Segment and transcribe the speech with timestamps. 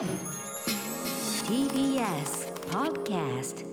[0.00, 0.08] TBS
[2.70, 3.66] Podcast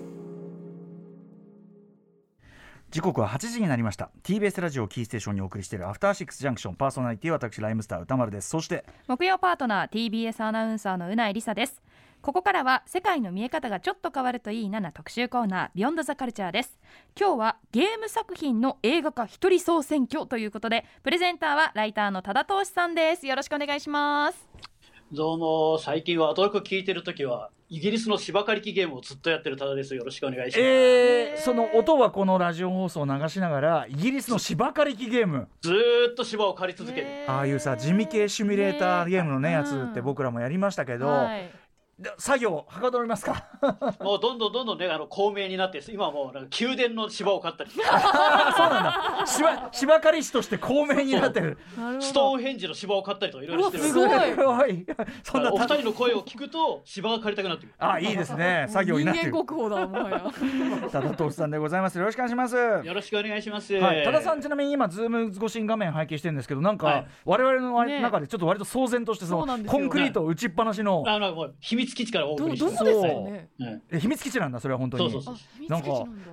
[2.91, 4.09] 時刻は8時になりました。
[4.23, 6.75] TBS ラジオキーステーションにお送りしているアフターシックスジャンクション。
[6.75, 8.49] パーソナリティは私ライムスター歌丸です。
[8.49, 11.81] そして木曜パートナー TBS アナウンサーのうないりさです。
[12.21, 16.77] ここからは世界の見え方がちょっと変わるといいなな特集コーナービヨンドザカルチャーです。
[17.17, 23.25] 今日はゲーム作品の映画化一人総選挙ということでプレゼンターはライターの多田投資さんです。
[23.25, 24.46] よろしくお願いします
[25.13, 29.95] どうも、最近はアトロク聞いてるときは、イギリスの芝刈り機ゲームをずっとやってる多田です。
[29.95, 30.59] よろしくお願いします。
[30.59, 37.07] えー、その音はこのラジオ放送を流しながらイギリスの芝刈り機ゲームずーっと芝を刈り続ける。
[37.25, 41.51] ああいうさ地味系シミュレーターゲームのねねやつって僕らもやりましたけど、はいで
[42.19, 43.45] 作業はかどりますか？
[43.99, 49.25] もうどんどんどんどんね、あの、高名になって、今はもうなんか宮殿の芝を刈ったり、あそうなんだ。
[49.25, 51.57] 芝芝刈り師として公明になってる。
[51.75, 52.01] なるほど。
[52.01, 53.83] ストーンヘンジの芝を刈ったりとかいろいろしてる。
[53.83, 54.35] すごい。
[54.35, 54.85] ごい。
[55.23, 57.75] そんなお二人の声を聞くと、芝が刈りたくなってくる。
[57.79, 58.67] あいいですね。
[58.69, 59.31] 作業になってる。
[59.31, 60.21] 人間国宝だもはや。
[60.91, 61.97] 多田投資さんでございます。
[61.97, 62.55] よろしくお願いします。
[62.55, 63.73] よろしくお願いします。
[63.73, 67.99] はい、多田さんちなみに今ズーム越しに画面拝見してるんですけどなんか、はい我々のね。
[68.01, 69.79] 中でちょっと割と騒然としてそのそうなんですよ。
[69.79, 72.83] コンクリート打ちっぱなしの、あの、もう秘密基地からお送りしてます。
[72.83, 73.49] どどこですよね？
[73.59, 75.11] うんえ秘密基地なんだそれは本当に。
[75.11, 75.69] そうそうそう。
[75.69, 75.87] なんか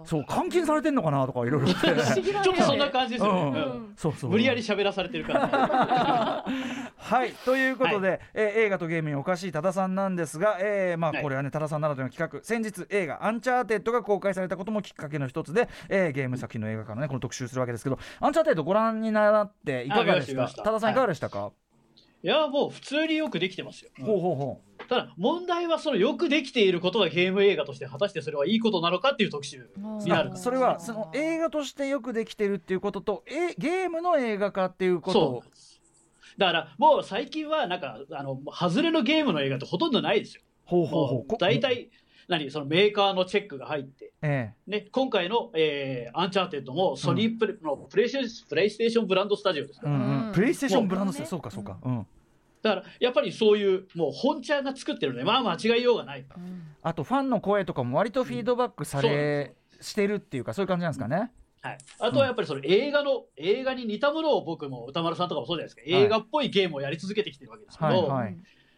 [0.04, 1.86] そう監禁されてんのかなとかいろいろ言って。
[1.94, 3.40] 不思議だねちょっとそんな感じですよね。
[3.40, 3.54] うん。
[3.54, 3.58] う
[3.90, 3.94] ん。
[3.96, 4.30] そうそう。
[4.30, 5.56] 無理やり喋らされてる感じ。
[6.96, 11.22] はいということで、えー映画とゲームにお詳しい多田さんなんですが、えーまあ、はい。
[11.22, 12.42] これはね多田さんならではの企画。
[12.42, 20.46] 先日映画「アンチャーテッド」が公開されたこともきっかけの一つで、えーゲーム作品の映画化のねこの特集するわけですけど「アンチャーテッド」ご覧になっていかがでした？
[20.62, 21.52] 多田さんいかがでしたか、
[22.22, 22.26] い。
[22.26, 23.90] や、もう普通によくできてますよ。
[23.98, 35.42] うんほうほうほうただ問題はそのよくできていることがゲーム映画として果たしてそれはいいことなのかっていう特集になるあそれはその映画としてよくできてるっていうこととえゲームの映画化っていうこと。
[36.36, 40.42] だからもう最近はなんかあの外れのゲームの映画ってほとんどないですよ。
[40.64, 41.90] ほうほうほもう大体
[42.26, 42.50] 何？
[42.50, 44.12] そのメーカーのチェックが入って。
[44.22, 50.26] えね、今回の、えーアンチャーテッドもソニープレ、のプレイステーションプレイステーションブランドスタジオですから、えうんうん。
[50.28, 50.32] うん。
[50.32, 51.26] プレイステーションブランドもう。
[51.26, 51.78] そうかそうか。
[51.84, 52.06] うん
[52.64, 56.24] だからやっぱりそういうもう本社が作ってるのでまあ間違いようがない。
[56.82, 61.30] あとファンの声とかも割とフィードバックされしてるっていうかそういう感じなんですかね？
[61.60, 68.36] はい、あとはやっぱりその映画の、映画に似たものを僕も宇多丸さんとかもそうじゃないですか、映画っぽいゲームをやり続けてきてるわけですけど、はいはい。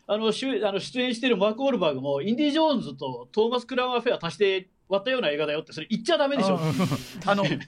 [0.08, 6.58] あの主あの出演しているマーク・ウォールバーグもインディ・ジョーンズとトーマス・クラウン・アフェア足して割ったような映画だよってそれ言っちゃダメでしょ。
[7.26, 7.60] あの イン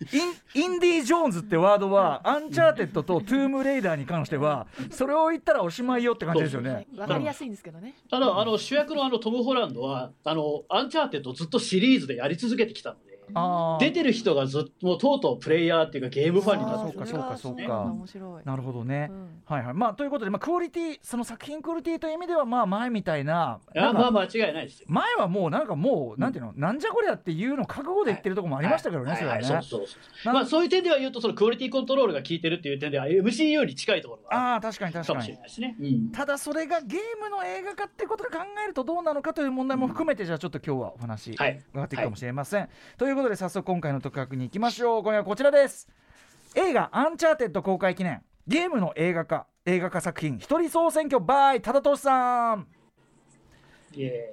[0.55, 6.87] インディ・ジョーンズってワードはアンチャーテッドとトゥームレイダーに関してはそれを言ったらおしまいよって感じですよね。
[6.97, 12.97] わかりやすいんですけどねただあの主役のあのトム・ホランドはあのアンチャーテッドずっとシリーズでやり続けてきたの
[13.81, 16.93] 出てる人がずっともうとうとうプレイヤーっていうかゲームファンになってる。
[16.93, 17.81] そうかそうかそうか。
[17.83, 19.43] 面白いなるほどね、うん。
[19.45, 19.75] はいはい。
[19.75, 24.87] まあということで、まあ、クオリティその作品クオリティという意味ではまあ前みたいないなまあ間違いないですよ。
[24.89, 29.41] 前はもうなんかもうなんていうの、なんじゃこりゃっていうの覚悟で言ってるところもありましたけどね、それはね。
[29.41, 30.27] いいそうそうそう。
[30.27, 35.77] なまあそういう点では言うとそのクオリティコントロールが効いてるっていう点では MCU に近いところがあああ確かにるかもし確かにれないですね。
[35.81, 36.11] うん。
[36.13, 41.63] ただそれがゲームの映画化ってことで考えるとどうなのかという問題も含めてじゃあちょっと今日はお話はい。
[41.73, 45.03] 伺っていくかもしれません、ということで早速今回の特集に行きましょう。
[45.03, 45.89] 今夜はこちらです。
[46.55, 48.23] 映画「アンチャーテッド」公開記念。
[48.47, 52.69] ゲームの映画化映画化作品一人総選挙 by 多田遠志さん。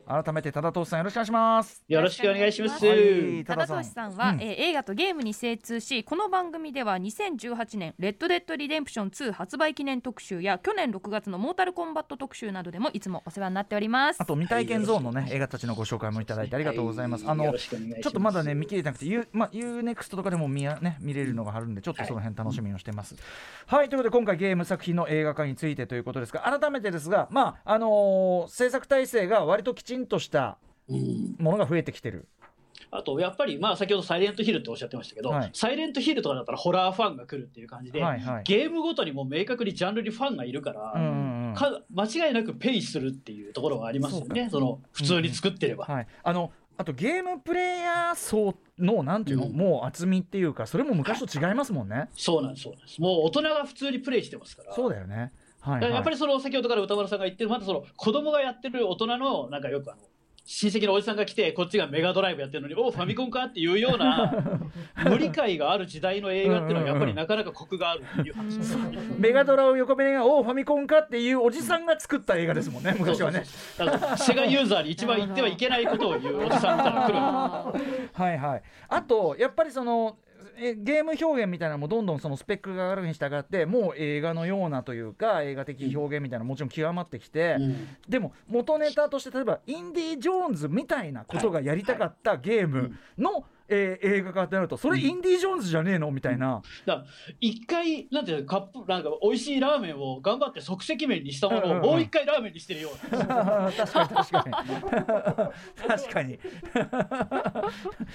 [0.05, 1.83] 改めて多田遠志さんよろしくお願いします。
[1.87, 2.85] よろしくお願いします。
[2.85, 3.43] はい。
[3.45, 4.41] 多田遠志さんは、うん。
[4.41, 14.21] えー映画とゲームに精通しこの番組では2018年「レッド・デッド・リデンプション2」発売記念特集や去年6月の「モータル・コンバット」特集などでもいつもお世話になっております。
[14.21, 18.01] あと未体験ゾーンのね映画たちのご紹介もいただいてありがとうございます、あのよろしくお願いします。
[18.01, 23.15] ちょっとまだね見切れてなくて、ユまあ、UNEXT とかでも見や、ね、見れるのがあるんで、ちょっとその辺楽しみにしてます。
[23.67, 30.57] はい、ということで、今回、ゲーム作品の映画化についてということですが、改めてですが、まああのー制作体制が割ときちんとした
[30.89, 31.35] うん。
[31.39, 32.27] ものが増えてきてる。
[32.91, 35.49] あとやっぱりまあ先ほどサイレントヒルっておっしゃってましたけど、はい。
[35.53, 38.43] サイレントヒルとかだったらホラーファンが来るっていう感じで、はいはい。
[38.43, 41.53] ゲームごとにもう明確にジャンルにファンがいるから、うんうんうん。
[41.55, 44.49] か間違いなくペイするっていうところがありますよね。
[44.51, 49.53] その普通に作ってれば、はい、あのあとゲームプレイヤー層のなんていうの、うん。
[49.53, 52.09] もう厚みっていうかそれも昔と違いますもんね。
[52.13, 53.01] そうなんですそうなんです。
[53.01, 54.73] もう大人が普通にプレイしてますから。
[54.73, 55.31] そうだよね。
[55.65, 60.01] はい、はい、やっぱりその先ほどから歌丸さんが言ってるまたその子供がやってる大人のなんかよくあの
[60.47, 64.31] 親戚のおじさんが来てこっちがメガドライブやってるのにおファミコンかっていうような
[65.09, 68.59] 無理解がある時代の映画っていうのはやっぱりなかなかコクがあるっていう話。
[69.17, 73.43] メガドラを横目にがおうファミコンかっていうおじさんが作った映画ですもんね昔はね。
[73.75, 78.61] だからセガユーザーに一番言ってはいけないことを言うおじさんみたいなのが来る はいはい。
[78.89, 80.17] あとやっぱりその
[80.57, 87.87] えゲーム表現みたいなのもどんどんそのスペックが上がるに従ってもう映画のようなというか映画的表現みたいなのもちろん極まってきて、うん。
[88.07, 96.61] でも元ネタとして例えばインディ・ジョーンズみたいなことがやりたかったゲームの、えー映画化ってなるとそれインディ・ジョーンズじゃねえのみたいな、
[97.41, 101.83] 一回なんていうのカップなんか美味しいラーメンを頑張って即席麺にしたものうんうんうん。
[101.83, 103.71] をもう一回ラーメンにしてるような。
[103.75, 105.87] 確かに確かに。
[105.87, 106.39] 確かに。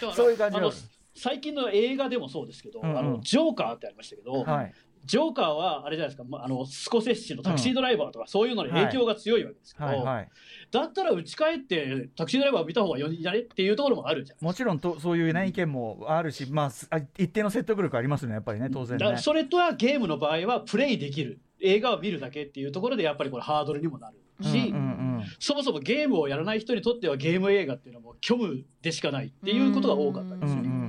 [0.14, 0.70] そういう感じあの
[1.20, 2.98] 最近の映画でもそうですけど、うんうん。
[2.98, 4.72] あのジョーカーってありましたけど、はい。
[5.04, 9.98] ジョーカーはあれじゃないですか、まあ、あのスコセッシのタクシードライバーとか、そういうのに影響が強いわけですけど、はい。
[10.02, 10.28] はい
[10.70, 19.18] だったら打ち返ってタクシードライバーを見た方がいいんじゃねっていうところもあるじゃもちろんとそういうね意見もあるし、まあ一定の説得力ありますねやっぱりね当然ね。
[19.18, 24.16] それとはゲームの場合はプレイできる映画を見るだけっていうところでやっぱりこれハードルにもなる
[24.48, 25.24] し、うんうんうん。
[25.40, 30.68] そもそもゲームをやらない人にとってはゲーム映画っていうのはもう虚無でしかないっていうことが多かったんですよね。
[30.68, 30.79] うんうんうん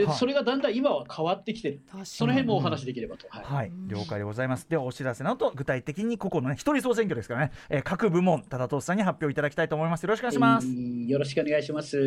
[0.00, 3.26] ではいそれがだんだん今は変わってきてるその辺もお話しできればと。
[3.28, 4.68] はいはい、了解でございます。
[4.68, 10.04] ではお知らせの後具体的に個々のね一人総選挙ですからね、えー各部門多田投手さんに発表いただきたいと思います。
[10.04, 10.66] よろしくお願いします。
[10.66, 11.98] えーよろしくお願いします。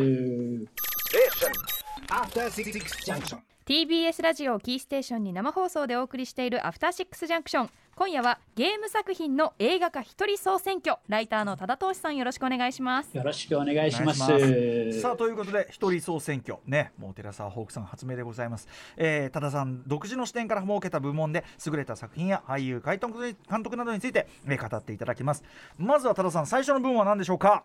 [2.10, 2.72] After Six
[3.06, 3.40] Junction.
[3.66, 13.16] TBS ラジオをキーステーションに生放送でお送りしているアフターシックスジャンクション今夜はゲーム作品の映画化一人総選挙ライターの多田投資さんよろしくお願いします。
[13.16, 15.00] よろしくお願いします。
[15.00, 18.68] さあということで一人総選挙ねもう寺澤ホークさん発明でございます、
[18.98, 25.44] えー、多田さん独自の視点から設けた部門で優れた作品や俳優監督監督などについて、えー語っていただきます。
[25.78, 27.64] まずは多田さん最初の部門は何でしょうか、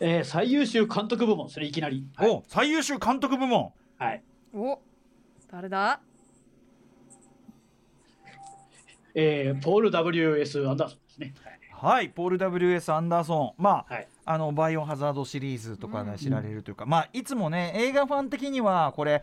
[0.00, 2.08] えー最優秀監督部門、それいきなり。
[2.16, 2.30] はい。
[2.30, 3.72] お最優秀監督部門。
[3.98, 4.22] はい。
[4.54, 4.80] お
[5.50, 6.00] 誰だ？
[9.18, 10.68] えーポール W.S.
[10.68, 11.34] アンダーソンですね。
[11.42, 11.96] はい。
[11.96, 12.08] はい。
[12.10, 12.92] ポール W.S.
[12.92, 14.08] アンダーソンまあ、はい。
[14.26, 19.22] あのバイオハザードシリーズとかで知られるというか、まあいつもね映画ファン的にはこれ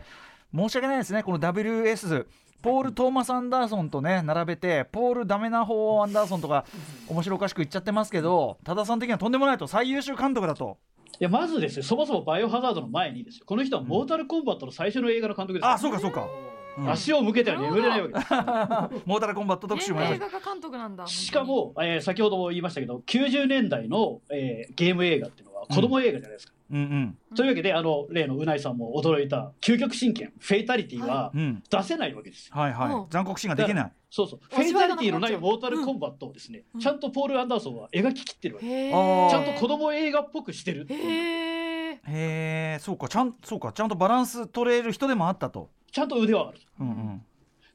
[0.52, 1.22] 申し訳ないですね。
[1.22, 2.26] この WS
[2.60, 6.64] ポール・トーマス・アンダーソンとね並べてポール・ダメナホー・アンダーソンとか
[7.08, 9.66] 面白おかしく言っちゃってますけど多田さん的にはとんでもないと。
[9.68, 10.78] 最優秀監督だと。
[11.20, 15.66] いやまずですね、そもそもバイオハザードの前にですよ、この人はモータルコンバットの最初の映画の監督です。
[15.66, 18.26] あそうかそうか、うん足を向けては眠れないわけです。
[19.06, 21.06] モータルコンバット特集も映画化監督なんだ。
[21.06, 26.52] しかも、えー先ほども言いましたけど、90年代の、えーゲーム映画っていうのは子供映画じゃないですか。
[26.52, 27.18] たうん。
[27.36, 29.52] というわけで、あの例のうないさんも驚いた。
[29.60, 31.62] 究極神剣、フェイタリティはうんうん。
[31.68, 32.56] 出せないわけですよ。
[32.56, 33.06] はいはい、うん。
[33.10, 33.92] 残酷シーンができない。
[34.10, 36.80] そうそう、フェイタリティのないモータルコンバットをですね、うん。
[36.80, 38.90] ちゃんとポール・アンダーソンは描ききってるわけ。
[38.90, 41.74] ちゃんと子供映画っぽくしてるっていう
[42.06, 46.58] へえそうかちゃんそうかちゃんとバランス取れる人でもあったとちゃんと腕はある。
[46.80, 47.22] うんうん。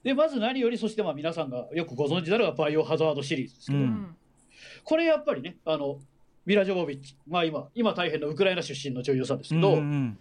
[0.03, 3.87] で、まず何より、そしてまあ皆さんがよくご存知なのがバイオハザードシリーズですけど、ううん。
[3.87, 4.15] ん
[4.83, 5.99] これやっぱりね、あの、
[6.45, 10.17] ミラ・ジョボビッチ、まあ今、今大変なウクライナ出身の女優さんですけど、うんうん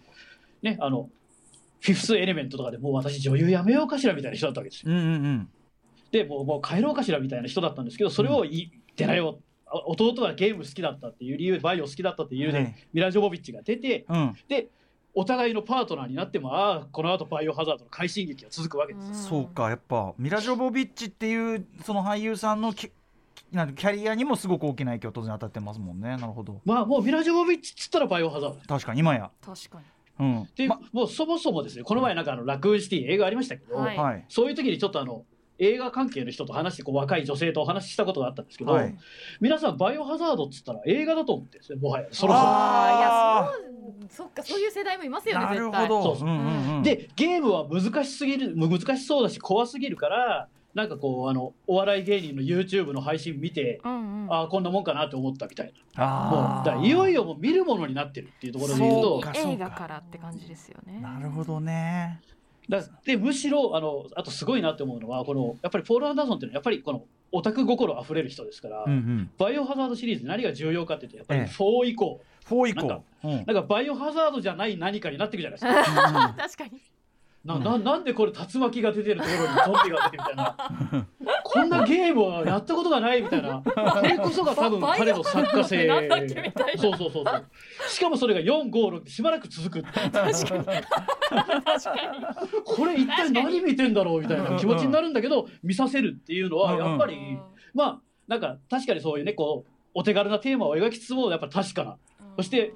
[0.61, 1.09] ね、あの、
[1.81, 4.93] フィフスエレメントとかでもう私女優やめようかしらみたいな人だったわけですよ。
[4.93, 5.49] うんうんうん。
[6.11, 9.39] で、もうもう帰ろうかしらみたいな人だったんですけど、それを言ってないよ。
[9.65, 14.35] あ弟はゲーム好きだったっていう理由、バイオ好きだったっていう理由で、はいミラ・ジョボビッチが出て、うん。
[14.47, 14.67] で、
[15.13, 19.25] お互いのパートナーになっても、ああ、この後バイオハザードの快進撃が続くわけです。
[19.27, 22.91] そうかやっぱミラ・ジョボビッチっていうその俳優さんのき
[23.51, 26.09] なんキャリアにもすごく大きな影響当然当たってますもんね。
[26.17, 26.61] なるほど。
[26.65, 28.59] まあもうミラ・ジョボビッチっつったらバイオハザード。
[28.67, 29.31] 確かに今や。
[29.43, 29.85] 確かに。
[30.19, 30.49] うん。
[30.55, 33.97] で、まもうそもそもですね、この前なんかあのラクーンシティ映画ありましたけど、はい。
[33.97, 34.25] はい。
[34.29, 35.25] そういう時にちょっとあの
[35.59, 38.95] 映画関係の人と話してこう若い女性とお話ししたことがあったんですけど、はい。
[39.41, 42.07] 皆さんバイオハザードっつったら映画だと思ってるんですねもはや。
[42.11, 42.45] そろそろ。
[42.45, 46.83] あーいやそうそっかそういう世代もいますよね絶対そうそううんうんうん。
[46.83, 54.33] でゲームは難しすぎる難しそうだし怖すぎるからなんかこうあのお笑い芸人の YouTube の配信見て、うんうん。
[54.33, 56.29] ああこんなもんかなって思ったみたいな。
[56.31, 59.33] もうだいよいよもう見るものになってるっていうところで言うそうとか。
[59.35, 60.99] 映画からって感じですよね。
[61.01, 62.21] なるほどね
[62.69, 69.29] だでむしろあのあとすごいなって思うのはこのやっぱりポール・アンダーソンっていうのはやっぱりこのオタク心あふれる人ですから、うんうん。
[69.37, 71.45] バイオハザードシリーズで何が重要かっていうとやっぱりええ。
[71.47, 73.31] 4以降、4以降なんかうん。
[73.31, 76.35] なんかバイオハザードじゃない何かになっていくじゃないですか。
[76.37, 76.81] 確かに
[77.45, 81.07] なななんでこれ竜巻が出てるところにゾンビが出てみたいな。
[81.43, 83.63] こんなゲームはやったことがないみたいな。
[83.63, 86.09] これこそが多分バ彼の作家性。
[86.77, 87.45] そうそうそうそう。
[87.87, 90.33] しかもそれが456ってしばらく続く確かに。
[90.33, 90.83] 確かに。
[92.65, 97.39] これ一体何見てんだろうみたいな気持ちになるんだけど見させるっていうのはやっぱり
[97.73, 101.97] まあなんか確かにそういうねこうお手軽なテーマを描きつつもやっぱり確かな。
[102.35, 102.73] そして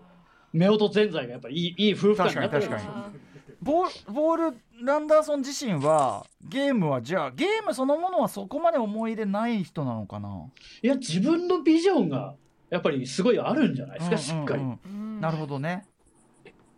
[0.55, 2.91] 夫婦ぜんざいがやっぱりいいいい夫婦間になってるわけですよ。
[2.91, 3.33] 確か
[3.63, 10.48] ボーボール・ランダーソン自身はゲームはじゃあゲームそのものはそこまで思い入れない人なのかな？
[10.82, 12.36] いや自分のビジョンが
[12.70, 14.00] やっぱりすごいあるんじゃない？
[14.00, 14.63] ですか、しっかり。
[14.63, 15.86] うんなるほどね。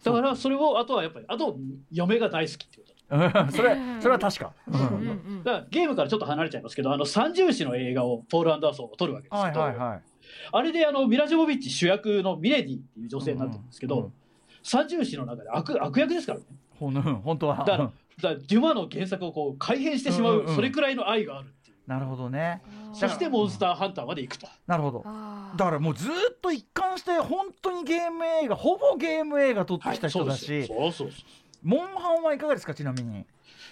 [0.03, 1.57] だからそれをあとはやっぱりあと
[1.91, 3.15] 嫁が大好きってこと。
[3.15, 3.51] うん。
[3.51, 4.89] それそれは確か、だか
[5.45, 10.01] らゲームからちょっと離れちゃいますけどあの三重視の映画をポール・アンダーソンが撮るわけですはいけど、はいはい
[10.51, 14.13] あれであのミラ・ジョボビッチ主役のミレディっていう女性になってるんですけど、うんうん
[14.67, 16.45] 三重視の中で悪悪役ですからね
[16.79, 17.57] ほん本当は。
[17.57, 17.91] だからだか
[18.21, 20.55] らデュマの原作をこう改変してしまう、うんうんうん。
[20.55, 21.77] それくらいの愛があるっていう。
[21.85, 22.61] なるほどね。
[22.93, 24.47] そしてモンスターハンターまで行くと。
[24.67, 25.03] なるほど
[25.57, 31.09] だからもうずーっと一貫して本当にゲーム映画ほぼゲーム映画撮ってきた人だはいし、そうそうそう
[31.63, 32.73] モンハンはいかがですか？
[32.73, 33.25] ちなみに。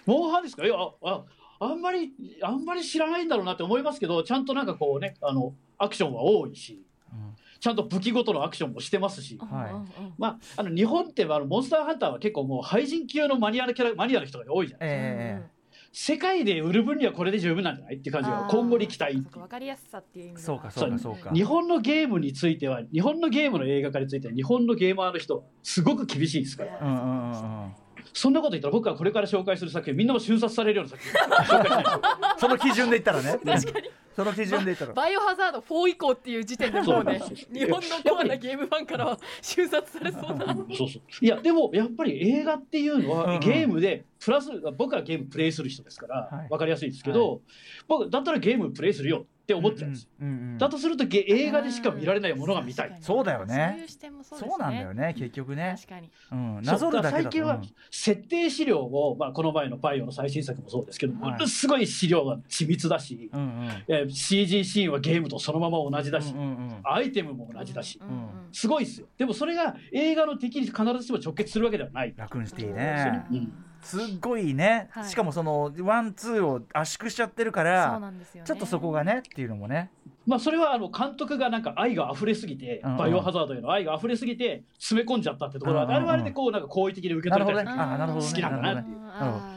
[0.06, 0.66] モンハンですか？
[0.66, 1.24] いやああ
[1.60, 6.84] あんまりあんまり知らないんだろうなって思いますけどちゃんとなんかこうねあのアクションは多いし。
[7.12, 10.12] うんちゃんと武器ごとのアクションもしてますし、はい。
[10.18, 15.50] まあ、あの日本ってあのモンスターハンターは結構もう廃人級のマニアのキャラマニアの人が多いじゃんええ
[15.94, 19.40] 世界で売る分にはこれで十分なんじゃないっていう感じが今後に期待っていう。
[19.40, 21.32] わかりやすさっていう意味そうかそうかそうか。
[21.32, 26.80] 日本のゲームについては日本のゲームの映画化については日本のゲーマーの人はすごく厳しいですから。
[26.82, 27.83] うんうんうんうん
[28.14, 31.12] そんなこと言ったら僕はこれから紹介する作品みんなも瞬殺されるような作品。
[31.14, 33.40] 紹介しないその基準で言ったらね。
[33.46, 33.90] 確かに。
[34.16, 34.94] その基準で言ったら。
[34.96, 37.20] バイオハザード4以降っていう時点でもうね
[37.52, 41.02] 日本のコアなゲームファンからは瞬殺されそうなそうそう。
[41.22, 43.34] いやでもやっぱり映画っていうのうんうん。
[43.34, 46.50] はゲームでプラス僕はゲームプレイする人ですからはい。
[46.50, 47.42] 分かりやすいですけど、
[47.88, 52.98] 僕だったらゲームプレイするよって思っちゃうんですよ、うんうんうんだとするとゲ映画でしか見られないものが見たい。
[53.02, 53.72] そうだよね。
[53.74, 54.52] そういう視点もそうですね。
[54.52, 55.76] そうなんだよね結局ね。
[55.78, 56.10] 確かに。
[56.32, 57.24] うんなぞるだけだと。
[57.24, 57.70] 最近はうん。
[57.92, 61.32] 設定資料を、まあ、この前のバイオの最新作もそうですけど、はい。
[61.34, 63.70] ものすごい資料が緻密だし、うんうん。
[63.88, 69.08] えー CG シーンはゲームとそのまま同じだし、うんうんうんアイテムも同じだし、うんうんすごいですよ。
[69.18, 72.14] でもそれが映画の敵に必ずしも直結するわけではない。
[72.16, 75.10] ラクーンシティうんねうんすっごいね、はい。
[75.10, 78.48] しかもそのワンツーを圧縮しちゃってるからなんですよね。
[78.48, 79.92] ちょっとそこがねっていうのもね。
[80.26, 82.92] まあ、それはあの監督がなんか愛が溢れすぎて、うん。
[82.92, 85.98] うんバイオハザードへの愛が溢れすぎて詰め込んじゃったってところは、うんうんうん。
[85.98, 88.32] あれはあれでこうなんか好意的に受け取りたいですあなるほどね。
[88.32, 88.98] 好きなんだなっていう。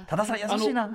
[0.06, 0.90] 多田さん優しいな。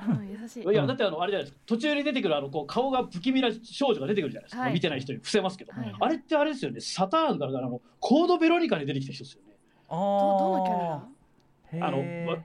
[0.56, 0.74] い。
[0.74, 4.74] いやだってあのあれじゃないですか途中に出てくるあのこう顔が不気味な少女が出てくるじゃないですか、はい。
[4.74, 6.82] 見てない人に伏せますけど、はいあれってあれですよね。
[6.82, 9.56] サターンからあのコードベロニカに出てきた人ですよね。
[9.90, 12.38] あどどのキャララあの、ま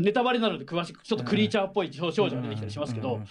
[0.00, 3.26] ネタバレなので詳しくちょっとクリーチャーっぽい少女が出てきたりしますけど、うんうん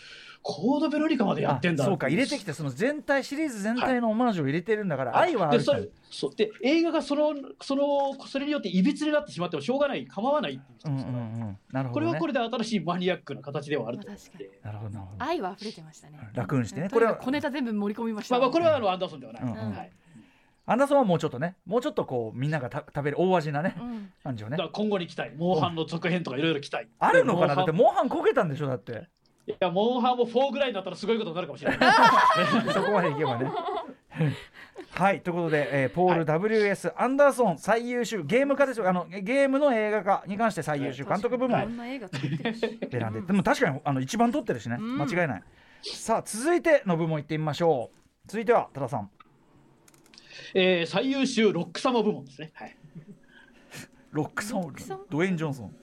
[0.49, 11.57] コードベロニカまでやってんだあそうか入れてきてその全体シリーズ全体のオマージュを入れてるんだから、愛はあるじゃんでそれそうで映画がそのそのそれによっていびつになってしまってもしょうがない構わないっていう人うんうですから、んうん。
[11.73, 11.99] なるほどね。
[11.99, 15.25] これはこれで新しいマニアックな形ではあると思って、なるほどなるほど。
[15.25, 16.17] 愛は溢れてましたね。
[16.33, 16.89] ラクーンしてね。
[16.89, 19.55] これはく小ネタ全部盛り込みましたまあ、まあこれはあのアンダーソンではない、うんうん。
[19.75, 19.91] はい、
[20.69, 24.11] アンダーソンはもうちょっとねもうちょっとこうみんながた食べる大味なねうん。
[24.21, 24.57] 感じをね。
[24.73, 27.55] 今後に期待モンハンの続編とかいろいろ期待あるのかな？
[27.55, 29.07] だってモンハンこけたんでしょだって。
[29.47, 31.79] いやモンハンも4ぐらいになったらすごいことになるかもしれない。
[32.73, 33.49] そこまでいけばね。
[34.91, 41.61] はいということで、えーポール WS、アンダーソン最優秀ゲーム化ですよあのゲームの映画化に関して最優秀監督部門。
[41.61, 42.59] こんな映画作ってるし
[42.91, 43.13] 選ん。
[43.13, 44.97] で、でも確かにあの一番取ってるしね、うん。
[45.01, 45.43] 間違いない。
[45.83, 47.97] さあ続いての部門いってみましょう。
[48.27, 49.09] 続いては多田さん
[50.53, 52.75] えー最優秀ロック様部門ですね、はい。
[54.11, 55.75] ロックソンロックソンドウェイン・ジョンソン。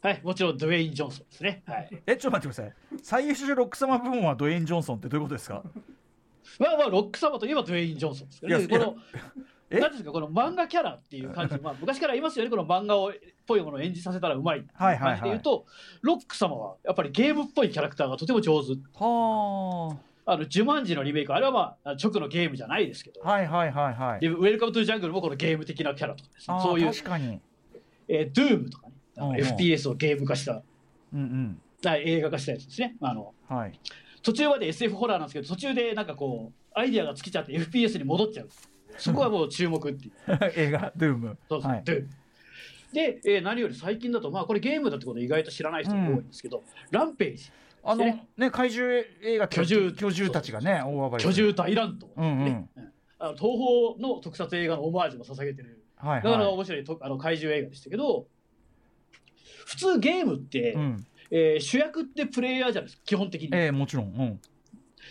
[0.00, 2.74] はい、もちろんドウェイン・ジョンソンですね、はい、えちょっと待ってください。
[3.02, 5.62] 最優秀ロック様部門はドウェイン・ジョンソンってどういうことですか？
[6.58, 8.68] まあまあロック様といえばドウェイン・ジョンソンですけどね。
[8.68, 8.96] この
[9.70, 9.80] え？
[9.80, 12.50] なんですかこの漫画キャラっていう感じ、 まあ、昔からいますよね。
[12.50, 13.12] この漫画をっ
[13.46, 15.18] ぽいものを演じさせたらうまいっていうはいはいはい。
[15.18, 15.66] 感じで言うと、
[16.00, 18.72] ロック様はやっぱりゲームっぽいキャラクターがとても上手。
[18.94, 19.96] は
[20.30, 24.20] あのジュマンジのリメイクあれはまあ直のゲームじゃないですけど、あはいはいはいはい。
[24.20, 26.58] でウェルカム・トゥ・ジャングルもこのゲーム的なキャラとかですね。
[26.62, 27.40] そういう、確かに。
[28.08, 28.92] えー、ドゥームとかね
[29.42, 30.62] FPS をゲーム化した。
[31.14, 32.96] うんあ映画化したやつですね。
[33.00, 33.80] あのうんはい。
[34.22, 38.48] 途中まで SF ホラーなんですけど途中でなんかこうアイディアが尽きちゃって FPS に戻っちゃう。
[38.98, 40.12] そこはもう注目っていう。
[40.56, 41.38] 映画ドゥーム。
[41.48, 41.84] そうそう、はい。
[41.84, 42.08] ドゥーム。
[42.92, 47.50] で、えー何より最近だとまあこれゲームだってこと意外と知らない人が多いんですけど、ランページ
[47.84, 49.92] あのねね怪獣映画巨獣。
[49.92, 52.44] 巨獣たちがね大暴れ巨獣大乱闘、うんうん。
[52.44, 55.84] ねうんあの東宝の特撮映画のオマージュも捧げてる。
[55.96, 58.26] はいなかなかはい面白いとあの怪獣映画でしたけど
[59.66, 61.06] 普通ゲームって、うん。
[61.30, 64.06] えー主役ってプレイヤーじゃないですか基本的に、ええもちろん。
[64.06, 64.40] うん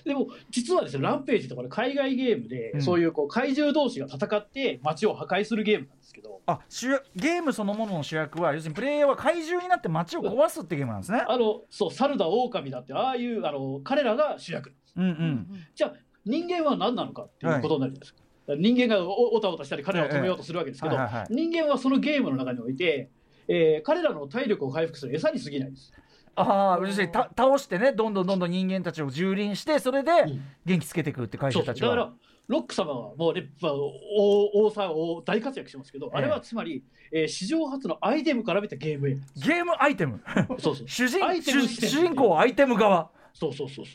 [0.05, 2.81] でも実はですねランページとかの海外ゲームで、うん。
[2.81, 6.41] そういうこう怪獣同士が戦って街を破壊するゲームなんですけど。
[6.45, 11.23] あ主役ゲームそのものの主役は要するにプレイヤーは怪獣になって街を壊すってゲームなんですね。
[11.27, 14.67] あのそう猿だ狼だってああいうあの彼らが主役。
[14.67, 15.13] なんですうんううん。
[15.13, 15.93] んじゃあ
[16.25, 17.99] 人間は何なのかっていうことになるじゃない。
[18.01, 18.21] ですか。
[18.57, 21.27] 人間がおおたおたしたり彼らを止めようとするわけですけど、はいはいはい。
[21.31, 23.09] 人間はそのゲームの中において、
[23.49, 25.91] えー彼らの体力を回復する餌に過ぎないです。
[26.37, 30.41] ああ要するにた倒してねどんどんどんどん人間たちを蹂躙してそれでうん。
[30.65, 32.13] 元気つけていくって怪そう獣たちだからは
[32.47, 36.17] ロック様はもうね、まあ、大大さ大大活躍してますけど、ええ。
[36.17, 40.21] あれはつまり、えー史上初のアイテムから見たゲーム映ゲームアイテム。
[40.25, 40.45] 画。
[40.59, 40.87] そうそう。
[40.87, 43.09] 主人主人公はアイテム側。
[43.33, 43.91] そうそうそうそ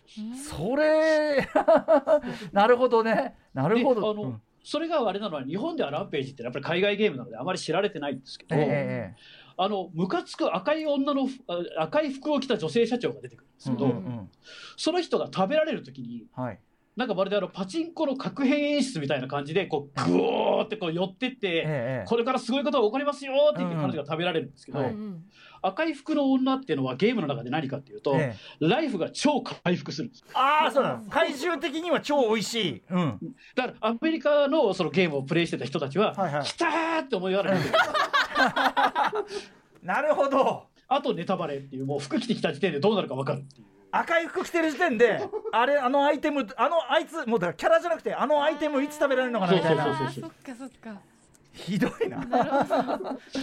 [0.67, 0.69] う。
[0.69, 1.49] それ
[2.53, 3.35] なるほどね。
[3.55, 4.01] なるほど。
[4.01, 4.43] であのうん。
[4.65, 9.15] それがあれなのは日本ではランページってやっぱり海外ゲームなのであまり知られてないんですけど、えええ
[9.56, 11.28] あのムカつく赤い女の
[11.76, 14.28] あ赤い服を着た女性社長が出てくるんですえけど、うんうんうん。
[14.76, 16.59] その人が食べられる時にはい。
[16.94, 24.90] なんかまるであのパチンコの確変演出みたいな感じでこうグオーってこう寄ってって、えええこれからすごいことが起こりますよって言って彼女が食べられるんですけど、はい。
[24.90, 25.25] うん
[25.62, 28.69] 赤い服の女っていうのはゲームの中で何かっていうと、ええ。
[28.69, 30.25] ライフが超回復するんです。
[30.35, 32.83] ああそうだ怪獣的には超美味しい。
[32.90, 33.19] うん。
[33.54, 36.45] だからアメリカのそのゲームをプレイしてた人たちは、はいはい。
[36.45, 37.75] 来たーって思いながら見てる。
[39.83, 40.66] なるほど。
[40.88, 43.66] あとネタバレっていうもう服着てきた時点でどうなるか分かるっていう。
[43.92, 51.00] 赤い服着てる時点であれあのアイテムあのあいつもうだからキャラじゃなくてあのアイテムいつ食べられるのかなみたいそうなそっかそっか
[51.52, 52.18] ひどいな。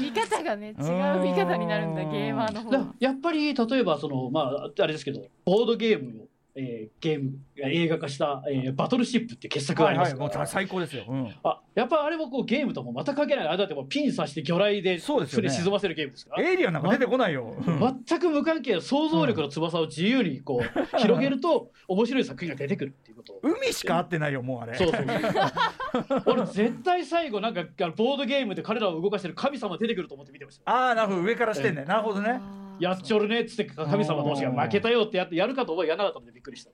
[0.01, 0.75] 見方がね違う
[1.21, 6.27] 見方になるんだゲーマーの方やっぱり例えばそのまああれですけどボードゲームを、
[6.61, 13.47] えーゲーム映画化した、えーバトルシップって傑作があはいりますから、はいもう最高ですよ、うん、あやっぱあれもこうゲームともまた関係ない。
[13.47, 15.49] あれだってもうピン刺して魚雷でそうですよね。
[15.49, 16.43] 船沈ませるゲームですから。
[16.43, 18.03] エイリアンなんか出てこないよ、うん。
[18.05, 23.33] 全く無関係な想像力の翼を自由にこう広げると面白い作品が出てくるっていうこと。
[23.33, 24.77] を海しか合ってないよもうあれ。
[24.77, 27.63] そうそう俺絶対最後なんか
[27.95, 30.71] ボードゲームで彼らを動かしてる神様出てくると思って見てました。
[30.71, 31.21] ああなるほど。
[31.21, 32.39] 上からしてんねなるほどね
[32.79, 36.71] やっちょるねっつって神様同士が負けたよってやってやるかと思いやらなかったのでびっくりした。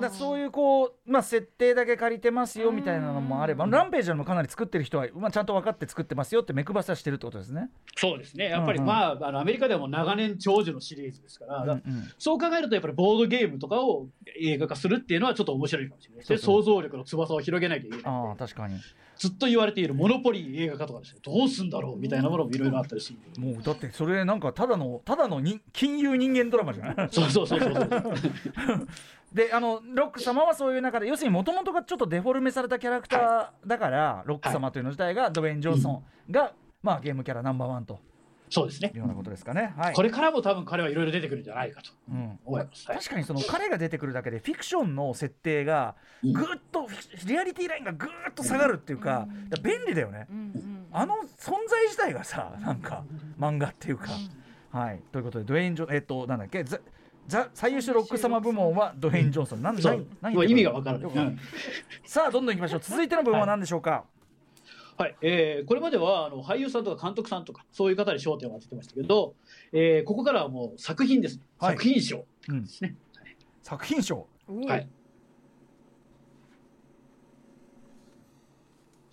[0.00, 7.70] だそういうこう、まあ、設定だけ借りてますよみたいなのもあればランページでもかなり作ってる人は、まあ、ちゃんと分かって作ってますよって目配せしてるってことですね。
[7.96, 8.46] そうですね。
[8.46, 11.82] やっぱりうんうんまああのアメリカではもう長年長寿のシリーズですから、うんうん。
[12.18, 14.08] そう考えるとやっぱりボードゲームとかを
[14.40, 16.62] 映画化するっていうのはちょっと面白いかもしれないでそうそう。
[16.62, 18.00] 想像力の翼を広げなきゃいけない。
[18.04, 18.74] ああ確かに
[19.16, 27.08] ずっと言われているモノポリー映画化とかですねどうすんだろうみたいなものもいろいろあったりしもうだってそれなんかただのただのに金融人間ドラマじゃない？
[27.12, 28.88] そうそうそうそうそう。
[29.32, 36.52] であのロック様はそういう中で要するにもともとがちょっとデフォルメされたキャラクターだから、ロック様というの自体がドウェイン・ジョンソンが、
[36.82, 37.98] まあ、ゲームキャラナンバーワンと
[38.52, 38.90] そうですね。
[38.94, 39.72] いうようなことですかね。
[39.78, 39.94] はい。
[39.94, 42.38] これからも多分彼はいろいろ出てくるんじゃないかとうん。
[42.44, 46.32] 思います、はい確かにその彼が出てくるだけでフィクションの設定がうん。
[46.34, 46.86] ぐっと
[47.26, 49.62] リアリティラインがぐーっと下がるっていうかうん。
[49.62, 50.26] 便利だよね。
[50.30, 53.04] うんうんあの存在自体がさなんか
[53.40, 54.10] 漫画っていうか。
[54.70, 55.00] はい。
[55.10, 56.62] ということでドウェイン・ジョンえっとなんだっけ？
[56.64, 56.78] ザ
[57.28, 59.62] ザ最優秀ロック様部門はドウェイン・ジョンソン。
[59.62, 60.06] なんそう。
[60.20, 61.36] 何何意味がわからない。
[62.04, 62.80] さあどんどんいきましょう。
[62.80, 63.90] 続いての部門は何でしょうか？
[63.90, 64.02] はい
[65.20, 69.34] えーこれまではあの俳優さんとか監督さんとかそういう方に焦点を当ててましたけど、
[69.72, 71.72] えーここからはもう作品です、はい。
[71.72, 72.96] 作品賞うんですね、
[73.62, 74.26] 作品賞。
[74.66, 74.88] はい。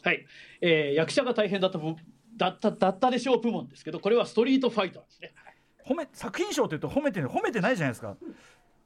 [0.04, 0.26] はい。
[0.62, 1.96] えー役者が大変だった部
[2.38, 5.34] だっただったでしょう部門ですけどこれはストリートファイターですね。
[5.86, 8.16] 褒め作品賞というと褒めてる褒めてないじゃないですか。
[8.22, 8.26] い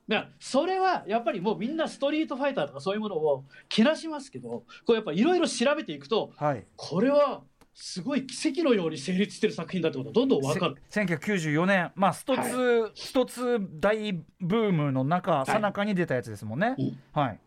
[0.08, 6.66] やそれはやっぱりもうみんなストリートファイターとかそういうものをけなしますけどこうやっぱいろいろ調べていくとはい。
[6.76, 7.44] これは
[7.76, 10.76] すごい奇跡のように成立してる作品だってことがどんどん分かる。
[10.89, 15.46] せ1994年まあ一つ、は一つ大ブームの中い。
[15.46, 16.76] さなかに出たやつですもんね。
[16.78, 17.00] うん。
[17.13, 17.39] はい。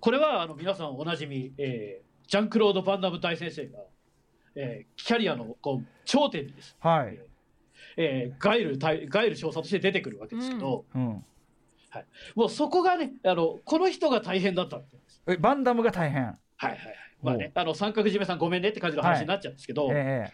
[0.00, 3.80] これはあの皆さんおなじみ、えージャンクロード・バンダム大先生が、
[4.54, 7.18] えーキャリアのこう頂点にです、はい、
[7.96, 11.24] えーガイル大ガイル少佐として出てくるわけですけど、うん、
[12.34, 14.84] もうそこがねあのこの人が大変だったっ
[15.26, 16.22] えバンダムが大変。
[16.24, 16.78] はいはいはい。
[17.22, 20.30] まあね、あの三角締めさんごめんねって感じの話になっちゃうんですけど、え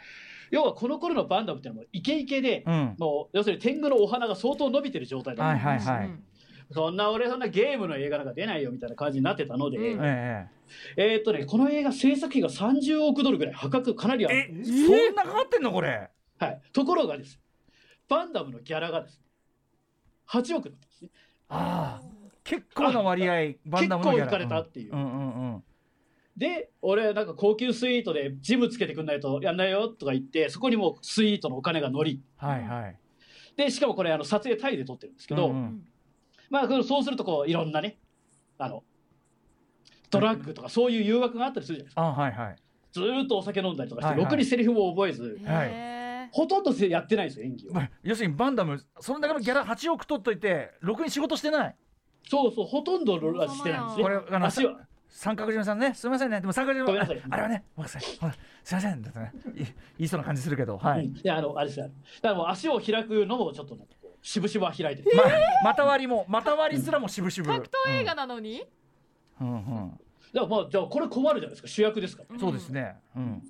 [0.51, 2.97] 要はこの頃のバンダムっていうのはイケイケで、えうん。
[2.99, 5.89] もう要するに天狗のお花が相当伸びてる状態だったんです。
[5.89, 6.07] はいはいはい。
[6.09, 6.25] うん
[6.73, 10.01] そんな俺そんなゲームの映画なんか出ないよみたいな感じになってたので、うん。
[10.05, 10.49] え
[10.97, 14.61] えーっとねこの映画制作費が30億ドルぐらい破格かなりあえる。
[14.61, 14.71] えそ
[15.13, 16.11] んなかかってんのこれ。
[16.39, 17.41] はい、ところがです。
[18.09, 19.25] バンダムのギャラがですね
[20.29, 20.87] 8億だった
[21.51, 22.11] ああ
[22.45, 24.95] 結構な割合バンダムのギャラ結構いかれたっていう。
[24.95, 25.65] うんうんうん。
[26.37, 32.23] で俺なんか高級スイートでジムつけてくんないとやんないよとか言ってそこにもうスイートのお金が乗り。
[32.37, 32.97] はいはい。
[33.57, 35.83] でしかもこれあの撮影タイで撮ってるんですけど、うんうん。
[36.49, 37.99] まあそうするとこういろんなね
[38.59, 38.83] あの
[40.11, 42.03] ドラッグとかそういう誘惑があったりするじゃないですか。
[42.03, 42.57] あはいはい。
[42.93, 44.25] ずーっとお酒飲んだりとかして、はいはい。
[44.25, 46.00] ろくにセリフも覚えずはいへ
[46.33, 47.73] ほとんどやってないんですよ演技を。
[47.73, 51.77] まあ要するにバンダムそのだけのギャラ8億取っといてろくに仕事してない。
[52.29, 54.79] そうそうほとんどしてないんですねこれあの足は。
[55.09, 55.93] 三角島さんね。
[55.95, 56.41] すみませんね。
[56.41, 57.19] でも三角島さい。
[57.19, 58.03] ああれはねごめんなさい。
[58.21, 59.03] ほらすみません。
[59.03, 61.17] だってねい言いそうな感じするけどはい、うん。
[61.17, 61.87] いやあのあれですよ。
[61.87, 65.25] だからもう足を開くのもちょっとなんかこう渋々は開いてる、ま
[65.71, 68.63] 股割りも股割りすらもしぶしぶ格闘映画なのに、
[69.41, 69.91] うんうん。
[70.33, 71.69] だからまあじゃあこれ困るじゃないですか。
[71.69, 72.39] 主役ですから。
[72.39, 72.97] そうですね。
[73.17, 73.43] うん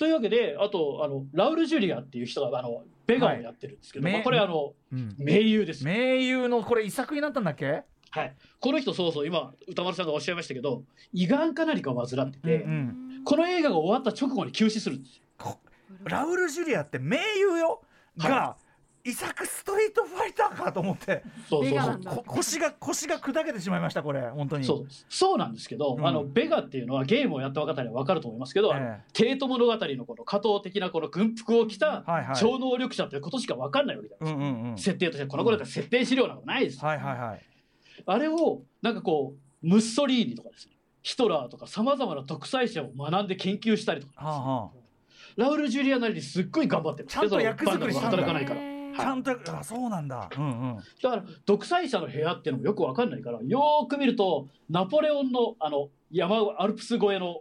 [0.00, 5.14] というわけであとあのラウル・ジュリアっていう人があのベガをやってるんですけど、はいまあ、これあのうん。
[5.18, 5.84] 名優です。
[5.84, 7.82] 名優のこれ遺作になったんだっけ？
[8.10, 12.74] はい、この人そうそう今歌丸さんがおっしゃいましたけど胃がんか何かを患ってて、うんう
[13.20, 13.24] ん。
[13.24, 15.58] この映画が終わった直後に急死するんですよ。
[16.04, 17.82] ラウル・ジュリアって名優よ？
[18.16, 18.56] が、は
[19.04, 21.22] 遺作ストリートファイターかと思って。
[21.48, 22.22] そうそうそう。
[22.26, 24.20] 腰が腰が砕けてしまいましたこれ。
[24.28, 24.64] 本当に。
[24.64, 24.86] そう。
[25.08, 26.06] そうなんですけど、うん。
[26.06, 32.04] あのベガっていうのはゲームをやった方には分かると思いますけど、えテート物語のこの加藤的なこの軍服を着た
[32.38, 37.44] 超能力者ってことしか分かんないわけじゃないうんですか、うんうん設定としてこの頃だって設定資料なんかないですよ、はいはいはい。
[38.06, 40.72] あれをなんかこうムッソリーニとかですね。
[41.02, 44.70] ヒトラーとかさまざまな独裁者を学んで研究したりとか、はあは
[45.36, 47.08] ラウル・ジュリアなりにすっごい頑張ってる。
[47.08, 48.60] ちゃんと役作り働かないから
[49.00, 50.28] ちゃんとあそうなんだ。
[50.36, 50.76] うんうん。
[51.02, 57.40] だから独裁者の部屋っていうのもよくわかんないからよーく見るとナポレオンのあの山アルプス越えの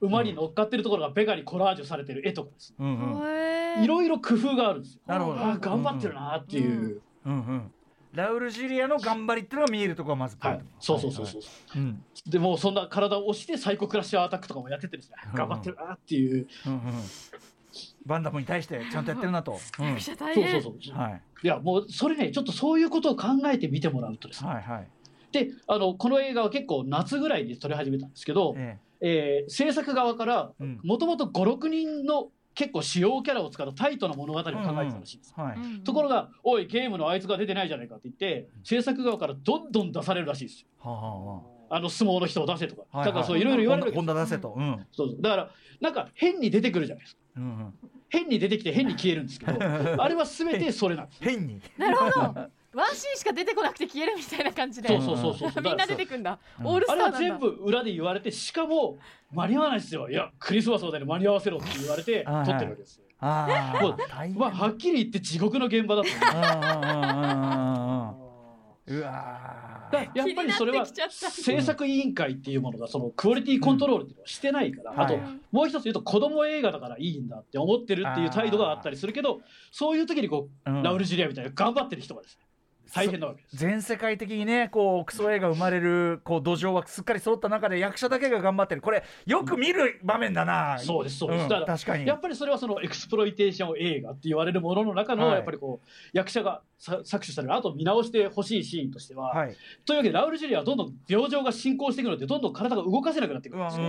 [0.00, 2.70] 馬に乗っかってるところがベガにコラージュされてる絵とかです。
[2.70, 3.28] ねうんうん。
[3.28, 3.84] へー。
[3.84, 5.00] いろいろ工夫があるんですよ。
[5.06, 5.40] なるほど。
[5.40, 7.72] あー頑張ってるなっていう、うんうん。
[8.12, 10.58] ラウル・ジュリアの頑張りっていうのが見えるところがまずポイント。
[10.58, 12.04] はい、そうそうそうそう、はいうん。
[12.26, 16.46] でもうそんな体を押してサイコクラッシャーアタックとかもやっててですね、うん頑張ってるなっていう。
[16.66, 16.80] うんうん
[18.06, 20.00] バンダムに対してちゃんとやってるなと、うんそう変。
[20.62, 21.22] そうそう、はい。
[21.42, 24.88] いやもうそれねちょっとそういうことを考えてみてもらうとですね、はいはい。
[25.32, 29.44] であのこの映画は結構夏ぐらいに撮り始めたんですけど、ええ。
[29.46, 30.80] ー制作側からえうん。
[30.82, 35.56] もともと56人の結構主要キャラを使ったタイトな物語を考えてたらしいんです、はい。
[35.56, 40.68] うんところが「おいゲームのあいつが出てないじゃないか」って言って制作側からどんどん出されるらしいですよ。
[40.78, 44.54] はあはあの相撲の人を出せとか、あはあだからそういろいろ言われるわけですホンダ出せと。
[44.56, 44.86] うん。
[44.92, 45.22] そうそう。
[45.22, 45.50] だから
[45.80, 47.20] なんか変に出てくるじゃないですか。
[47.36, 47.42] うん。
[47.42, 47.74] うん
[48.08, 49.58] 変に出てきて変に消えるんですけど
[50.00, 51.60] あれは全てそれなんです変に。
[51.76, 52.20] なるほど。
[52.72, 54.88] ワンシーンしか出てこなくて消えるみたいな感じで。
[54.88, 56.38] そうそうそうそうみんな出てくんだ。
[56.60, 56.66] うん。
[56.66, 58.98] オールスあれはターなんだ全部裏で言われてしかも
[59.32, 60.08] 間に合わないですよ。
[60.08, 62.46] いやクリスマスまでに間に合わせろって言われてはいはい。
[62.46, 63.04] 撮ってるわけですよ。
[63.18, 63.96] あもう
[64.38, 66.20] まあはっきり言って地獄の現場だと思
[68.86, 69.00] う。
[69.00, 69.75] わ
[70.14, 75.18] やっぱりそれは制作委員会っていうものがそのクオリティコントロールっていうのをしてないから、あと
[75.52, 80.82] もう一つ言うと子供映画だからいいんだって思ってるっていう態度があったりするけどそういう時にこう、うん。
[80.82, 82.45] ラウル・ジュリアみたいな頑張ってる人がですね
[82.94, 83.56] 大変なわけです。
[83.56, 88.80] 全世界的にねこうクソ映画生まれるこう土壌はすっかり揃った中で役者だけが頑張ってる。
[88.80, 92.06] これよく見る場面だな、そうですそうです、んだから確かに。
[92.06, 95.34] やっぱりそれはそのエクスプロイテーション映画って言われるものの中のはい。
[95.36, 99.56] やっぱりこう役者がさ搾取されるあと見直してほしいシーンとしては、はい。
[99.84, 103.86] というわけでラウル・ジュリアはどんどん病状が進行していくのでどんどん体が動かせなくなっていくんですよ。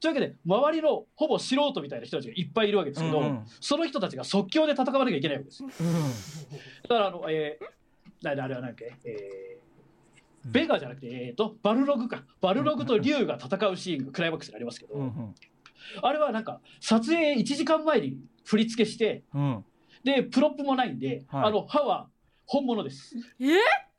[0.00, 3.42] というわけで周りのほぼ素人みたいな人たちがいっぱいいるわけですけど、うんうん。
[3.60, 5.68] その人たちが即興で戦わなきゃいけないわけですよ。
[5.68, 7.68] うだからあの、えー、な
[8.28, 12.22] あれは何だっけ、えー、ベガじゃなくて、えー、とバルログか。
[12.40, 15.34] バルログと竜が戦うシーンがクライマックスにありますけど、んうん。
[16.02, 19.64] あれはなんか撮影1時間前に振り付けしてうん。
[20.04, 21.44] でプロップもないんで、はい。
[21.46, 22.08] あの歯は
[22.46, 23.16] 本物です。
[23.38, 23.48] え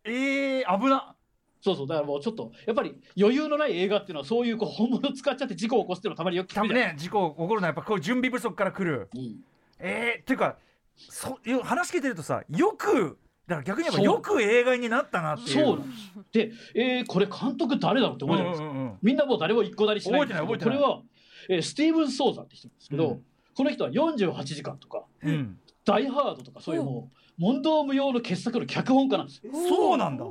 [0.04, 1.16] えー、危な
[1.62, 1.88] そうそう。
[1.88, 9.10] だからもうちょっとやっぱり余裕のない映画っていうのはそういうこう本物使っちゃって事故を起こすっていうのはたまによく聞くね事故起こるのはやっぱこう準備不足から来る。
[9.16, 9.36] うん。
[9.80, 10.58] えー、っていうか
[10.96, 13.18] そよ話聞いてるとさよく
[13.52, 15.66] だから逆に言えばよく映画になったなっていう。
[15.66, 15.80] そう。
[15.80, 15.90] なん
[16.32, 16.74] です。
[16.74, 18.70] で、えー、これ監督誰だろうって思うじゃないですか。
[18.70, 18.98] うんうんうん。
[19.02, 21.04] みんなもう誰も一個だりしないんですけど覚えてない覚えてない。
[21.04, 21.10] こ
[21.50, 23.26] れは、えースティーブン・ソーザって人なんですけど、うん。
[23.56, 25.58] この人は48時間とかうん。
[25.84, 29.52] ダイ・ハードとかそういうもう問答無用の傑作の脚本家なんですよ。
[29.68, 30.26] そうなんだ。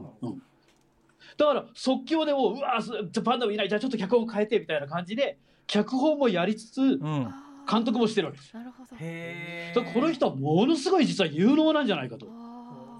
[1.36, 3.68] だから即興でもううわーすじゃあパンダもいない。
[3.68, 6.98] じゃあちょっと脚本変えてみたいな感じで脚本もやりつつ
[7.70, 8.96] 監督もしてるわけですなるほど。
[8.98, 12.26] へだからこの人はものすごい実は有能なんじゃないかと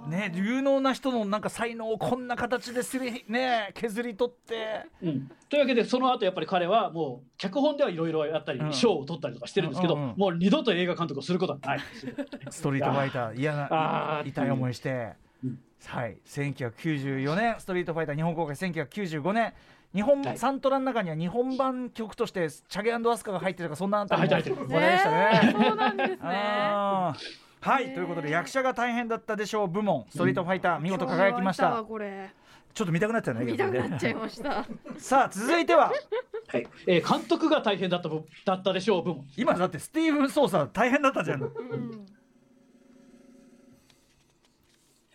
[0.09, 4.87] ね有能な人のなんか才能をこんな形ですりね削り取って。
[5.03, 8.73] うん、というわけでその後やっぱり彼はもう脚本ではいろいろやったりうん。
[8.73, 10.11] 賞を取ったりとかしてるんですけど、うんうん。
[10.11, 11.81] うんもう二度と映画監督をすることはない。
[12.51, 15.13] ストリートファイター嫌な痛い思いして。
[15.45, 15.59] うん。
[15.87, 16.19] はい。
[16.27, 18.57] 1994年ストリートファイター日本公開。
[18.57, 19.53] 1995年
[19.95, 20.39] 日本、はい。
[20.39, 30.07] サントラの中には日本版曲としてチャゲアスカが入ってるとかそんなあたりもあ入ってる入って話題でしたそうなんですねはい、ということで役者が大変だったでしょう部門。
[30.11, 31.85] ストリートファイター見事輝きました、
[32.73, 33.44] ちょっと見たくなっちゃうね。
[33.44, 34.64] 見たくなっちゃいました。
[34.96, 35.92] さあ続いては。
[36.49, 36.66] はい。
[36.87, 39.27] えー監督が大変だった部だったでしょう部門。
[39.37, 41.42] 今だってスティーブン・ソーサー大変だったじゃん。
[41.42, 42.07] うん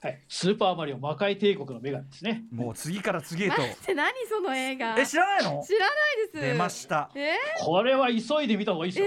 [0.05, 2.43] はい、スーパーマリオ魔界帝国の女神ですね。
[2.51, 3.59] もう次から次へと。
[3.59, 4.95] 待って何その映画？
[4.99, 5.63] え知らないの？
[5.65, 6.41] 知らないです。
[6.41, 7.09] 出ました。
[7.15, 7.33] え？
[7.57, 9.01] これは急いで見た方がいいで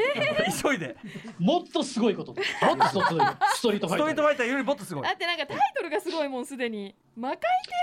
[0.51, 0.71] すよ。
[0.73, 0.97] 急いで。
[1.39, 2.51] もっとすごいことです。
[2.67, 4.23] もっとすごいストリートファイターストリート。
[4.23, 5.05] ファイターよりもっとすごい。
[5.05, 6.97] だってなんかタイトルがすごいもんすでに。
[7.17, 7.39] 魔界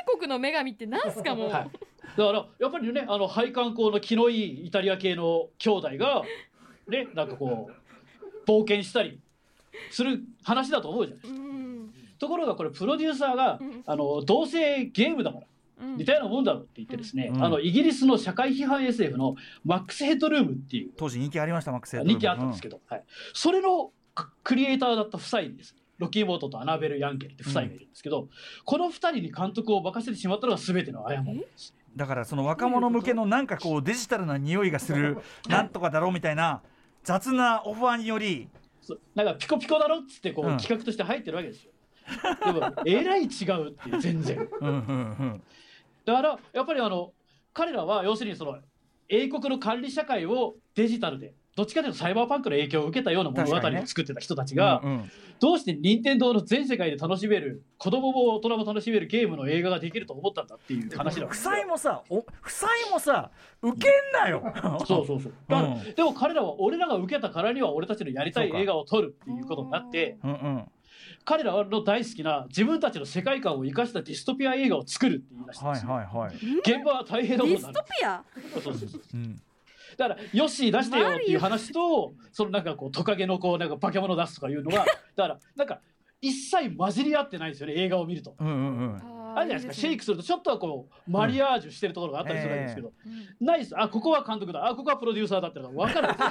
[0.09, 1.69] 帝国の女神ってなんすかもう、はい。
[2.17, 6.23] だからやっぱりねあの配管工の気のいいイタリア系の兄弟が
[6.89, 9.21] ねなんかこう冒険したり
[9.89, 11.54] する話だと思うじゃないうん
[12.19, 13.83] ところがこれプロデューサーがうん。
[13.85, 15.47] あのどうせゲームだから
[15.81, 15.97] うん。
[15.97, 17.43] 似たようなもんだろうって言ってですね、うん。
[17.43, 25.73] あのイギリスの社会批判 SF のマックス・ヘッドルームっていう当時人気ありましたマックスヘッド人気あったんですけど、はい、それのククリエイターだった夫妻にです。
[25.73, 28.27] ねロッキー・モートとアナベル・ヤンケルって夫妻がいるんですけど、
[28.65, 31.73] この2人に監督を任せてしまったのが全ての誤りです。
[31.95, 36.61] だからその若者向けのなんかこうデジタルな匂いがするなんとかだろうみたいな
[37.03, 38.49] 雑なオファーにより
[39.15, 40.57] なんかピコピコだろっつってこう、うん。
[40.57, 41.71] 企画として入ってるわけですよ。
[42.45, 44.49] でもえらい違うっていう全然。
[46.05, 47.13] だからやっぱりあの
[47.53, 48.57] 彼らは要するにその
[49.09, 55.11] 英国の管理社会をデジタルでどっちかというとサイバーパンクの影響を受けたような物語を作ってた人たちが、うんうん。
[55.39, 64.43] どうして任天堂の全世界で楽しめる子供も大人も楽しめるゲームの映画ができると思ったんだっていう話だ夫妻もさお夫妻もさ受けんなよ。
[64.85, 65.33] そうそうそう。
[65.47, 65.93] だからうん。
[65.95, 70.65] でも彼らは俺らが受けたからには俺たちのやりたい映画を撮るっていうことになってうんうん
[71.23, 78.23] 彼らの大好きな自分たちの世界観を生かしたディストピア映画を作るって言い出したんはいですよ、はいはい現場は大変なことになるディストピア？
[78.53, 79.17] そうそうそうう。
[79.17, 79.41] ん。
[79.97, 85.79] だからヨッシー出してよっていう話とそのなんかこうトカゲのこうなんか化け物出すとかいうのが だからなんか
[86.21, 88.35] 一切混じり合ってないんですよね映画を見ると。
[88.39, 89.15] うんうんうん。
[89.37, 92.93] あるじゃないですかシェイクするとちょっとはこうマリアージュしてるところがあったりするわけですけど、
[93.41, 93.73] うんないです。
[93.77, 94.65] あここは監督だ。
[94.65, 96.29] あここはプロデューサーだってのが分かるんですよ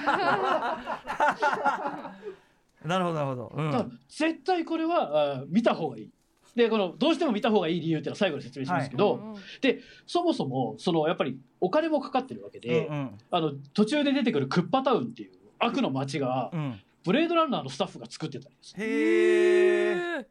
[2.85, 3.91] なるほどなるほど。
[4.09, 6.11] 絶対これはあ見た方がいい。
[6.55, 13.19] でこのどうしても見た方がいい理由っていうのは最後に説明しますけど、でそもそもそのやっぱりお金もかかってるわけで、うんうん。
[13.31, 16.81] あの途中で出てくるクッパタウンっていう悪の街がうん。
[17.05, 18.75] ブレードランナーのスタッフが作ってたりです。
[18.79, 20.27] へえ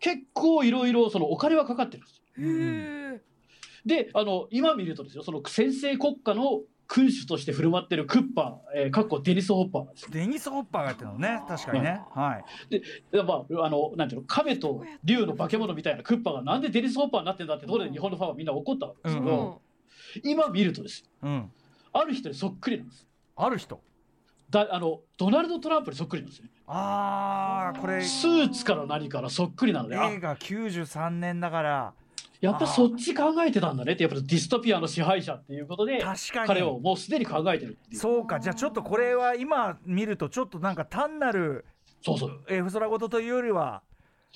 [0.00, 3.20] 結構いろいろそのお金はかかってるんですよ。
[3.86, 9.84] であの今見るとですよその先制国家の君主として振る舞ってるクッパ、えー、かっこデニス・ホッパー。
[9.84, 11.42] なんですよデニス・ホッパーがやってるのね。
[11.48, 12.00] 確かにね。
[12.14, 12.80] はい。
[13.10, 19.60] でまああのなんていうの亀と竜の化け物みたいなクッパがなんでデニス・ホッパーになってんだってところで日本のファンはみんな怒ったわけですけど、
[20.22, 21.06] 今見るとですよ。
[21.22, 21.50] うん。
[21.92, 23.06] ある人にそっくりなんです。
[23.36, 23.80] ある人？
[24.50, 26.50] だあのドナルド・トランプにそっくりなんですよね。
[26.66, 28.02] あーこれ。
[28.02, 31.94] スーツから何からそっくりなのであ映画93年だから
[32.44, 36.04] やっぱそっち考えてたんだねってやっぱディストピアの支配者っていうことで
[36.46, 37.98] 彼をもうすでに考えてるっていう。
[37.98, 38.38] そうか。
[38.38, 41.64] じゃあちょっとこれは今見るとちょっとなんか単なる
[42.02, 42.42] そうそう。
[42.48, 43.80] えー、空事というよりは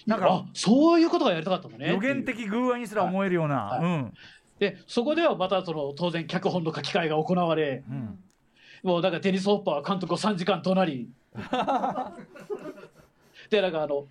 [0.06, 3.84] なんかあそういうことがやりたかったんだね予言的偶話にすら思えるような、はい。
[3.84, 4.14] うん。
[4.58, 8.18] でそこではまたその当然脚本の書き換えが行われうん。
[8.84, 11.10] もうなんかデニス・ホッパーは監督を3時間怒鳴り。
[13.50, 14.06] でなんかあの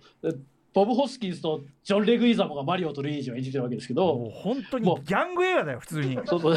[0.74, 6.18] ボブ・ホスキンスとジョン・レグイザモがマリオとルイージを演じてるわけですけどもう本当にギャング映画だよ普通に。
[6.26, 6.56] そうそう。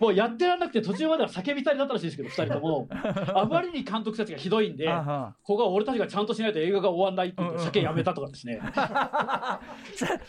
[0.00, 2.88] もうやってらんなくて途中までは叫びたりだったらしいですけど2人とも。
[3.34, 4.86] あまりに監督たちがひどいんで
[5.42, 8.60] ここは俺たちがちゃんとしないと映画が終わんないって言って酒やめたとかですね。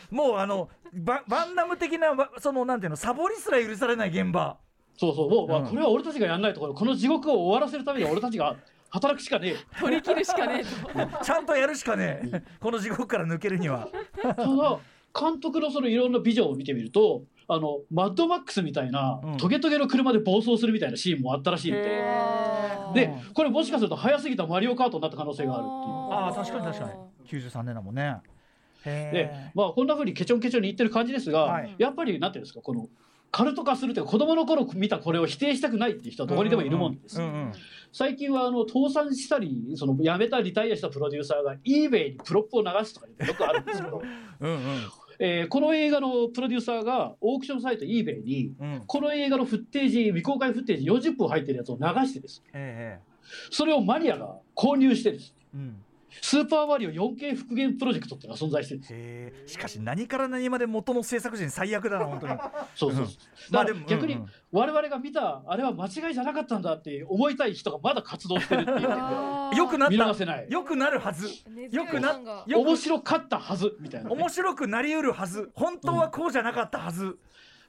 [0.10, 4.58] もうあのババンダム的なわそのなんていうのサボりすら許されない現場。
[5.00, 5.30] そうそう。
[5.30, 5.68] もう、まあうん。
[5.68, 8.56] これは俺たちがやんないところこの地獄を終わらせるためには俺たちが
[8.90, 9.80] 働くしかねえ。
[9.80, 10.64] 取り切るしかね
[10.96, 11.24] えと。
[11.24, 12.44] ちゃんとやるしかねえ。
[12.60, 13.88] この地獄から抜けるには。
[14.22, 14.80] ただ
[15.20, 19.38] 監督のそのいろんなビジョンを見てみるとあのマッドマックスみたいな、うん。
[19.38, 25.74] トゲトゲの車で暴走するみたいなシーンもあったらしいんでへでこれもしかすると早すぎたマリオカートになった可能性があるっていう。
[26.14, 26.92] ああ確かに確かに。
[27.42, 28.18] 93年だもんね。
[28.86, 31.76] へでえまあこんなふうにケチョンケチョンに言ってる感じですが、はい。
[31.78, 32.88] やっぱりなんていうんですかこの
[33.32, 37.22] カルト化するというか子供の頃見たこれを否定したくないっていう人はどこにでもいるもんです、
[37.92, 44.02] 最近はあの倒産したりその辞めたリタイアしたプロデューサーが eBay にプロップを流すとかよくあるんですけど、
[44.40, 44.60] うんうん。
[45.20, 53.00] えーこの映画のプロデューサーがオークションサイト eBay にうんこの映画のフッテージ未公開フッテージ40分入ってるやつを流してですえ
[53.50, 55.84] それをマニアが購入してですえうん
[56.22, 59.54] スーパーマリオ 4K 復元プロジェクトっていうのが存在してるんです。
[59.54, 62.34] しかし何から何まで元の制作陣最悪だな本当に。
[62.76, 63.16] そうそうそう、
[63.48, 63.52] うん。
[63.52, 64.30] だから逆にうんうん。
[64.52, 68.82] 我々が見たあれは間違いじゃなかったんだって思いたい人がまだ活動してるっていう。
[69.58, 70.48] よくなっ見逃たせない。
[70.50, 71.28] よくなるはず。
[71.72, 72.14] よくな
[72.46, 75.52] よく面白かったはずみたいなね、面白くなりうるはず。
[75.54, 77.18] 本当はこうじゃなかったはず、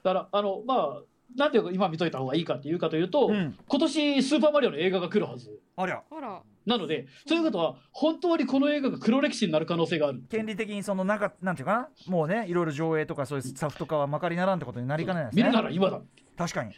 [0.03, 1.01] だからあのまあ
[1.35, 3.57] なんていうか今見といた方がいいかっていうかというと、うん。
[3.67, 5.59] 今年スーパーマリオの映画が来るはず。
[5.75, 6.01] ありゃ。
[6.09, 6.41] ほら。
[6.65, 10.21] なのでということは本当にこの映画が黒歴史になる可能性がある。
[10.29, 11.89] 権利的にそのなんかなんていうかな？
[12.07, 15.43] もうねいろいろ上映とかそういうソフト化はまかりならんってことになりかねないですね。
[15.43, 16.01] 見るなら今だ。
[16.37, 16.73] 確かに。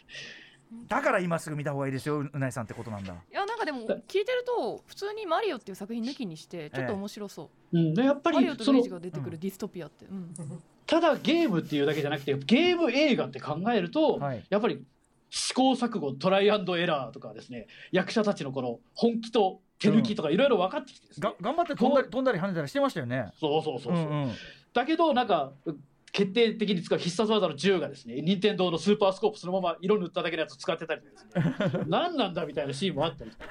[0.88, 3.12] だから今すぐ見た方がいいですよううないさんってことなんだ。
[3.12, 10.34] いやなんかでも聞いてると普通にマリオっていう作品抜きにしてちょっと面白そう、うん、でやっぱマリオとりそのルイージが出てくるディストピアって、うん
[10.92, 14.44] ただゲームっていうだけじゃなくてゲーム映画って考えると、はい。
[14.50, 14.84] やっぱり
[15.30, 23.32] 試行錯誤トライアンドエラーとかですね役者たちのこの本気と手抜きとかいろいろ分かってきてですね、が頑張って飛んだり飛んだり跳ねたりしてましたよね。
[23.40, 24.32] そうそうそうそう、んうん。
[24.74, 25.52] だけどなんか
[26.12, 31.84] 決定的に使う必殺技の銃がですね任天堂のスーパースコープそのまま色塗っただけのやつ使ってたりとかですね。
[31.88, 33.48] 何なんだみたいなシーンもあったりとか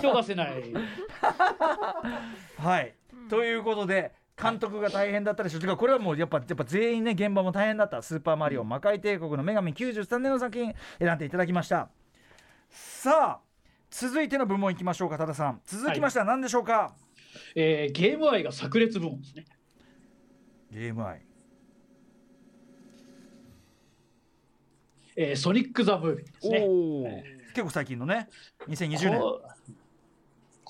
[0.00, 0.62] 逃せない。
[2.56, 2.94] はい、
[3.28, 11.90] ということで監督が大変だったでしょうこれはもうやっぱやっぱ全員ね現場も大変だった「スーパーマリオ魔界帝国の女神93年」の作品選んでいただきました。
[12.70, 13.50] さあ
[13.90, 15.60] 続いての部門いきましょうか多田さん。
[15.64, 16.94] 続きましては何でしょうか、
[17.56, 19.44] えーゲーム愛が炸裂部門ですね。
[20.70, 21.22] ゲーム愛。
[25.16, 26.64] えーソニック・ザ・ムービーですね。
[26.68, 28.28] おお、え結構最近のね。
[28.68, 29.20] 2020年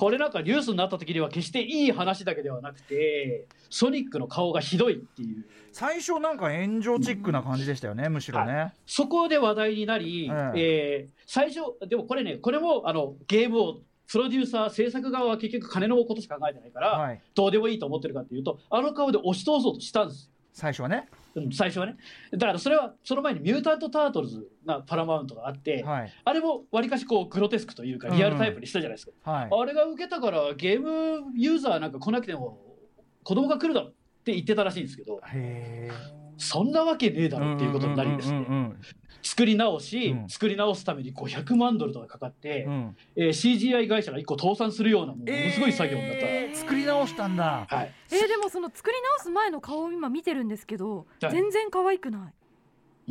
[0.00, 5.44] ここれなんかニュースになった時には決していい話だけではなくてソニックの顔がひどいっていう。
[5.72, 17.20] 最初なんか炎上チックな感じでしたよねむしろね、そこで話題になり、ええー最初でもこれねこれもあのゲームをプロデューサー制作側は結局金のことしか考えてないから、はい。
[17.34, 20.30] どうでもいいと思ってるかっていうとあの顔で押し通そうとしたんですよ。
[20.54, 21.08] 最初はね。
[21.12, 21.19] うん
[21.52, 21.96] 最初はね。
[22.32, 26.12] だからそれはその前にミュータント・タートルズがパラマウントがあって、はい。
[26.24, 29.48] あれもわりかしこうグロテスクというかリアルタイプにしたじゃないですか、はい。
[29.50, 32.58] あれが受けたからゲームユーザーなんか来なくても
[33.22, 33.92] 子供が来るだろうっ
[34.24, 35.20] て言ってたらしいんですけど
[36.40, 38.46] そんなわけねえだろっていうことになりですね。
[39.22, 40.28] 作り直し、うん。
[40.28, 42.72] 作り直すために500万ドルとかかかって、うん。
[42.72, 47.66] うんえー CGI 会社が1個倒産するようなものすごい作業になった、えー作り直したんだ。
[47.68, 51.32] はい、えーでもその作り直す前の顔を今見てるんですけどはい。
[51.32, 52.32] 全然可愛くない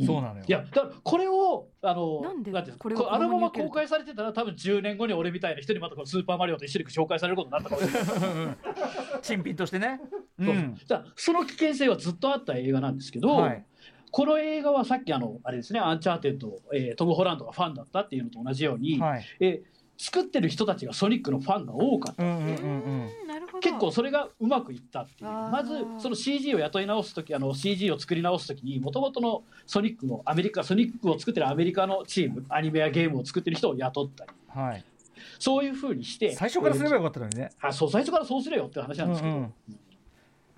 [0.06, 0.44] そうなのよ。
[0.46, 8.56] いやだからこれをあのなんでていうんですかこれあのまま公開されてたら多分10年後に俺みたいな人にまたこのスーパーマリオと一緒に紹介されることになったかもしれない。
[9.22, 10.00] 新品としてね。
[10.38, 10.54] うそう。
[10.54, 10.76] ん。
[11.16, 13.64] その危険性はずっとあった映画なんですけど、はい。
[14.10, 19.24] この映画はさっきあのあれですねアンチャーテッド、えートム・ホランドがファンだったっていうのと同じように、はい。
[19.40, 22.24] えー作ってる人たちがソニックのファンが多かった。
[22.24, 22.54] うんうんうんうん。
[22.54, 25.30] うんなるほど結構それがうまくいったっていう。
[25.30, 34.30] まずその CG を雇い直す時あの CG を作り直す時にもともとのソニックのアメリカソニックを作ってるアメリカのチームアニメやゲームを作ってる人を雇ったり。
[34.48, 34.84] はい。
[35.38, 36.34] そういうふうにして。
[36.34, 37.50] 最初からすればよかったのにね。
[37.60, 39.44] あそう最初からそうすれよって話なんですけど、うんう。
[39.44, 39.54] ん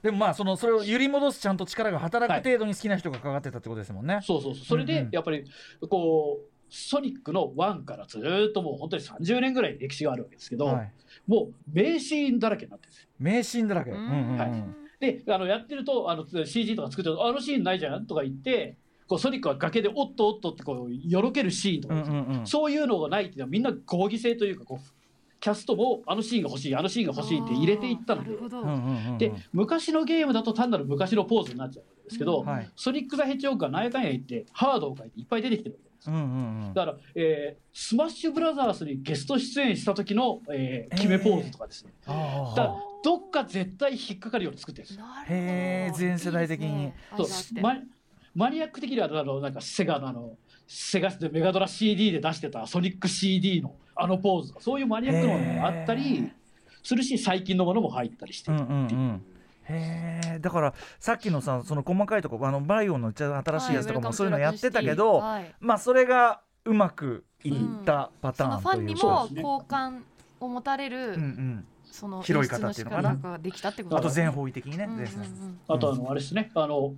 [0.02, 4.64] でもまあそのそれを揺り戻すちゃんと力が働く程度に好きな人がかかってたってことですもんね、そうそうそう。
[4.64, 5.44] それでやっぱり
[5.88, 10.92] こうソニックの1からずーっともう本当に30年ぐらい歴史があるわけですけど、はい、
[11.26, 13.08] もう名シーンだらけになってるんですよ。
[13.18, 14.38] 名シーンだらけ、ううんんうんうん。
[14.38, 14.64] はい。
[14.98, 25.02] であのやってるとあの CG とか作ってるとあのシーンないじゃんとか言ってこうソニックは崖でおっとおっとってこうよろけるシーンとかうんうんうんそういうのがないっていうのはみんな合議制というかこう
[25.40, 28.22] キャストもあのシーンが欲しいあのシーンが欲しいって入れていったの
[29.18, 29.28] で。
[29.28, 32.70] で昔のゲームだと単なる昔のポーズになっちゃうわけですけど、はい。
[32.76, 35.91] ソニック・ザ・ヘッジホッグが何やかんや言ってハードを書いていっぱい出てきてるわけです。
[36.10, 36.74] うんうんうん。
[36.74, 45.04] だから、えースマッシュブラザーズにゲスト出演した時の、えー決めポーズとかですね、あだからどっか絶対引っかかるように作ってるんですよ。
[45.06, 45.34] なるほど。
[45.34, 46.66] へー全世代的に。
[46.66, 46.94] いいね。
[47.60, 47.76] マ
[48.34, 50.36] マニアック的にはあのなんかセガのあの
[50.66, 56.32] セガでメガドラ CD で出してたソニック CD のあのポーズとかそういうマニアックなものがあったへり
[56.82, 59.00] するし最近のものも入ったりしてうんるっていう。
[59.00, 59.24] うんうん
[59.68, 65.54] へえだからさっきのさその細かいとこあのバイオの一番新しいやつとかもそういうのやってたけど、はい。
[65.60, 69.10] まあそれがうまくいったパターそのファンにンという。
[69.10, 70.04] か、そうですねも好感
[70.40, 73.38] を持たれる、うんうん、その広い方っていうのかな。
[73.38, 73.96] できたってこと。
[73.96, 75.04] あとですね全方位的にね、うんうんうん。
[75.04, 75.28] ですね。
[75.68, 76.50] あとあのあれですね。
[76.54, 76.94] あの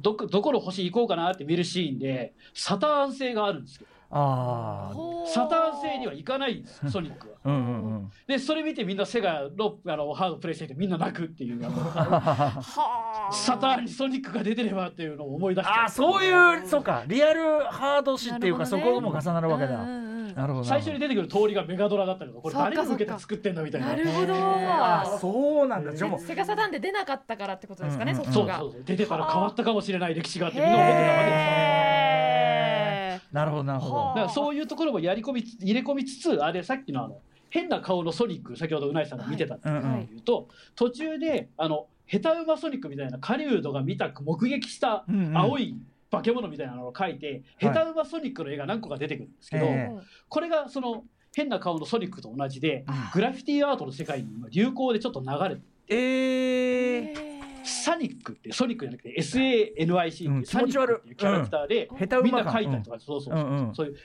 [0.00, 4.92] どこどこの星行こうかなって見るシーンでサターン星があるんですけどあ
[5.26, 7.34] サターン星には行かないんですよソニックは。
[7.44, 8.10] うんうんうん。
[8.26, 11.60] でそれ見てみんなセガのあのハードプレイしててみんな泣くっていう。
[13.32, 15.72] サターンにソニックが出てればっていうのを思い出して。
[15.72, 17.02] ああそういうそうか。
[17.06, 18.70] リアルハード誌っていうか、ね。
[18.70, 20.34] こも重なるわけだ、うんうんうん。
[20.34, 23.88] なるほど最初に出てくる通りがメガドラだったりとかこれ誰に向けて作ってんだみたいな。
[23.88, 24.34] なるほど。
[24.34, 25.92] あーそうなんだ。
[25.92, 28.58] じゃあもうセガサターンで出なかったからってことですかね、うんうんそっちが。
[28.58, 28.84] そうそうそう。
[28.84, 31.85] 出てたら変わったかもしれない歴史があってみんな思ってたわけです
[33.36, 37.20] なるほどなるほはどだからそういうところもやり込みつ入れ込みつつあれさっきのあの
[37.50, 39.92] 変な顔のソニック先ほどうないさんが見てたっていううんうん。
[39.92, 45.36] はいいうと途中であのヘタウマソニックみたいな狩人が見た目撃したうんうん。
[45.38, 45.76] 青い
[46.10, 57.35] 化け物みたいなのを描いて、ヘタウマソニックの絵が何個か出てくるんですけど、えーこれがその変な顔のソニックと同じでうんグラフィティアートの世界に今流行でちょっと流れてえー、
[57.66, 61.88] サニックってソニックじゃなくて SANIC ってサニックっていうキャラクターで、
[62.22, 62.34] みん。
[62.36, 63.96] な描いたりとか、そうそうそう、いう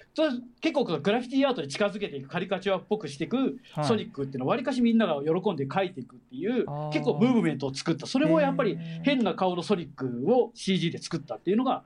[0.62, 3.86] 結構グラフィティアートに近づけていくカリカチュアっぽくしていくはい。
[3.86, 8.08] ソニックっていうのはわりかしみんなが喜んで描いていくっていう結構ムーブメントを作った。
[8.08, 11.84] それもやっぱり変な顔のソニックを CG で作ったっていうのが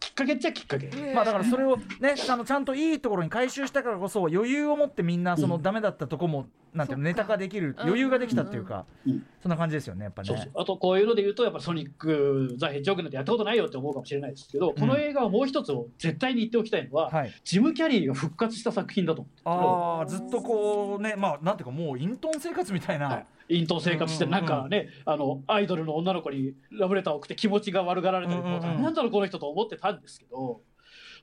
[0.00, 0.90] きっかけっちゃきっかけ。
[1.14, 9.26] まあだからそれをねあのちゃんといいところに回収したからこそ余裕を持ってみんなそのうんダメだったとこもなんていうのネタ化できる余裕ができたっていうかうん。
[9.42, 10.50] そんな感じですよねやっぱね。
[10.54, 17.32] あとこういうので言うとやっぱソニック・ザ・ヘッジホッグなんてやったことないよって思うかもしれないですけど、この映画はもう一つを絶対に言っておきたいのは、はい。
[17.44, 23.08] ジム・キャリーが復活した作品だと思ってああずっとこうねまあなんていうかもう隠遁生活みたいな。
[23.08, 23.26] はい。
[23.48, 28.82] 隠遁生活してうんうんうなんんかね、あのアイドルの女の子にラブレターを送って気持ちが悪がられたりとか、うんうんうん。
[28.82, 30.60] なんだろうこの人と思ってたんですけど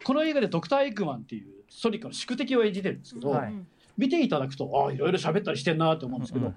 [0.04, 3.54] この映画でドクター・エッグマンっていうソニックの宿敵を演じてるんですけど、はい。
[3.98, 6.56] 見ていただくとああいろいろ喋ったりしてんなと思うんですけど、うん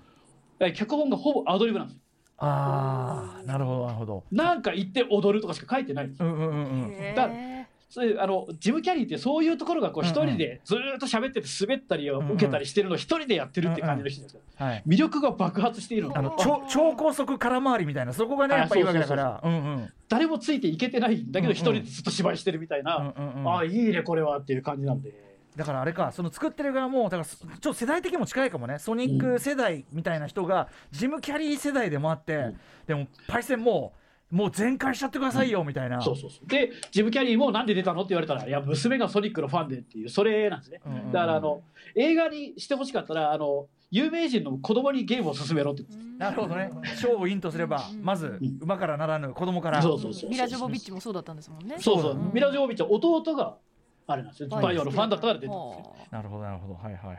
[0.59, 2.03] え脚本がほぼアドリブなんですよ
[2.39, 4.24] ああなるほどなるほど。
[4.30, 6.28] なんか言って踊るとかしか書いてないんですよ。
[6.28, 6.53] うんうんう
[6.87, 7.64] んだー。
[7.89, 14.82] そういうあのジム・キャリーってそういうところがこう一人でずーっと喋ってて滑ったりを受けたりしてるのを一人でやってるって感じの人ですよはい。
[14.87, 19.41] 魅力が爆発しているのあのあ超超高速空回りみたいなそこがねあやっぱいいわけだから。
[19.43, 19.93] うんうん。
[20.09, 23.49] 誰もついていけてないんだけど一人でずっと芝居してるみたいな、うんうんうん。
[23.49, 25.12] ああいいねこれはっていう感じなんで
[25.57, 28.79] だからあれかその作ってる側もだからちょっと世代的にも近いかもね。
[28.79, 32.61] ソニック世代みたいな人がジム・キャリー世代でもあって、うん。
[32.87, 33.93] でもパイセンも
[34.31, 36.49] うもう全開しちゃってくださいよみたいな、そうそうそう。
[36.49, 40.81] でジム・キャリーもなんで出たのって言われたらいや娘がソニックのファンでっていうそれなんですね。
[40.85, 41.13] うんうんうん。
[41.13, 41.63] だからあの
[41.95, 45.85] 映画にしてほしかったらあの有名人の子供にゲームを勧めろって
[46.19, 46.71] なるほどね。
[46.97, 48.03] 賞をインとすればうん。
[48.03, 48.59] まずうん。
[48.63, 49.81] 馬からならぬ子供から。
[49.81, 51.77] そうそうそうミラ・ジョボビッチもそうだったんですもんね。
[51.79, 52.33] そうそう、うん。
[52.33, 53.57] ミラ・ジョービッチは弟が
[54.07, 54.49] あれなんですよ。
[54.49, 55.95] バイオのファンだったから出てるんですよ。
[55.99, 56.75] はなるほどなるほど。
[56.75, 57.17] はいはいはい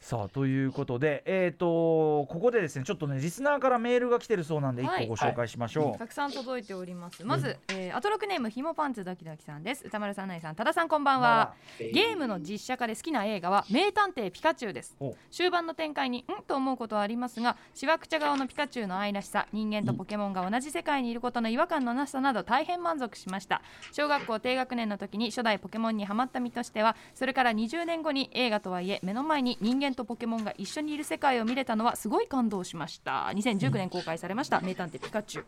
[0.00, 5.04] さあということでえっ、とここでですねちょっとねリスナーからメールが来てるそうなんで一はい。
[5.04, 7.24] 個ご紹介しましょう、あたくさん届いております。
[7.24, 9.86] まず、えーアトロクネームひもパンツドキドキさんです。
[9.86, 11.54] 歌丸さん、ないさん、多田さん、こんばんは。
[11.78, 14.94] ゲームの実写化で好きな映画は名探偵ピカチュウです。
[15.00, 15.14] お。
[15.30, 16.42] 終盤の展開にん？
[16.46, 23.62] と思うことはありますがしわくちゃ顔のピカチュウの愛らしさ人間とポケモンが同じ世界にいることの違和感のなさなど大変満足しました。
[23.92, 33.30] 小学校低学年の時に初代ポケモンにハマった身としてはそれから20年後に映画とはいえ目の前に人間とポケモンが一緒にいる世界を見れたのはすごい感動しました。
[33.34, 34.60] 2019年公開されました。
[34.60, 35.44] 名探偵ピカチュウ。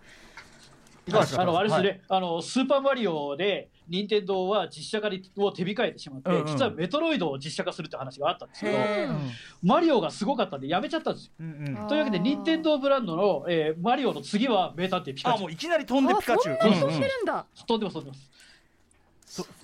[1.09, 2.01] あのあれですね、はい。
[2.09, 5.07] あのスーパーマリオで任天堂は実写化
[5.41, 6.47] を手控えてしまって、うんうん。
[6.47, 8.79] 実はメトロイドを実写化するって話があったんですけど
[9.63, 11.33] マリオがすごかったんでやめちゃったんですよ。
[11.39, 11.89] うんうん。
[11.89, 15.37] というわけで任天堂ブランドの、えーマリオの次は名探偵ピカチュウ。
[15.37, 16.59] あもういきなり飛んでピカチュウ。
[16.59, 18.31] 飛んでます飛んでます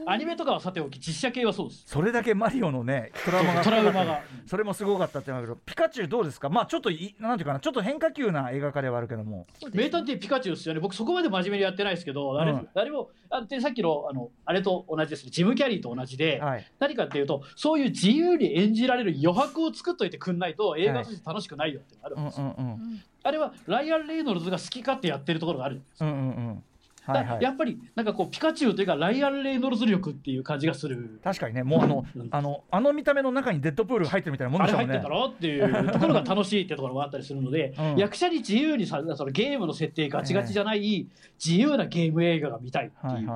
[0.06, 1.84] アニメとかはさておき実写系はそうです。
[1.86, 3.62] それだけマリオのねトラウマが。
[3.62, 4.20] トラウマが。
[4.46, 6.48] それもすごかったって言うんだけどピカチュウどうですか？
[6.48, 9.46] まあちょっといなんていうかなちょっと変化球な映画化ではあるけども。
[9.72, 10.80] 名探偵ピカチュウですよね。
[10.80, 12.68] 僕そこまで真面目にやってないですけど、あれうん。
[12.74, 15.30] 誰もあでさっきのあのあれと同じですね。
[15.30, 16.66] ジム・キャリーと同じで、はい。
[16.78, 26.18] 何かっていうとそういう自由に演じられる余白を作っといてくんないと映画として楽しくないよっていうのがあるんですあれはライアン・レイノルズが好き勝手やってるところがあるんですうんうんう
[26.52, 26.56] ん。
[26.56, 26.62] だ
[27.04, 27.42] はいはい。
[27.42, 31.20] やっぱりなんかこうピカチュウというかライアン・レイノルズ力っていう感じがする。
[31.22, 32.28] 確かにねもうあのうん。
[32.30, 34.86] あのあの見た目の中にデッドプール入ってるみたいなもんあでしょうね。
[34.86, 37.96] れ入ってんだろっていうところが楽しいってところがあったりするので、うん。
[37.96, 41.08] 役者に自由にさそのゲームの設定ガチガチじゃない
[41.44, 43.30] 自由なゲーム映画が見たいっていう、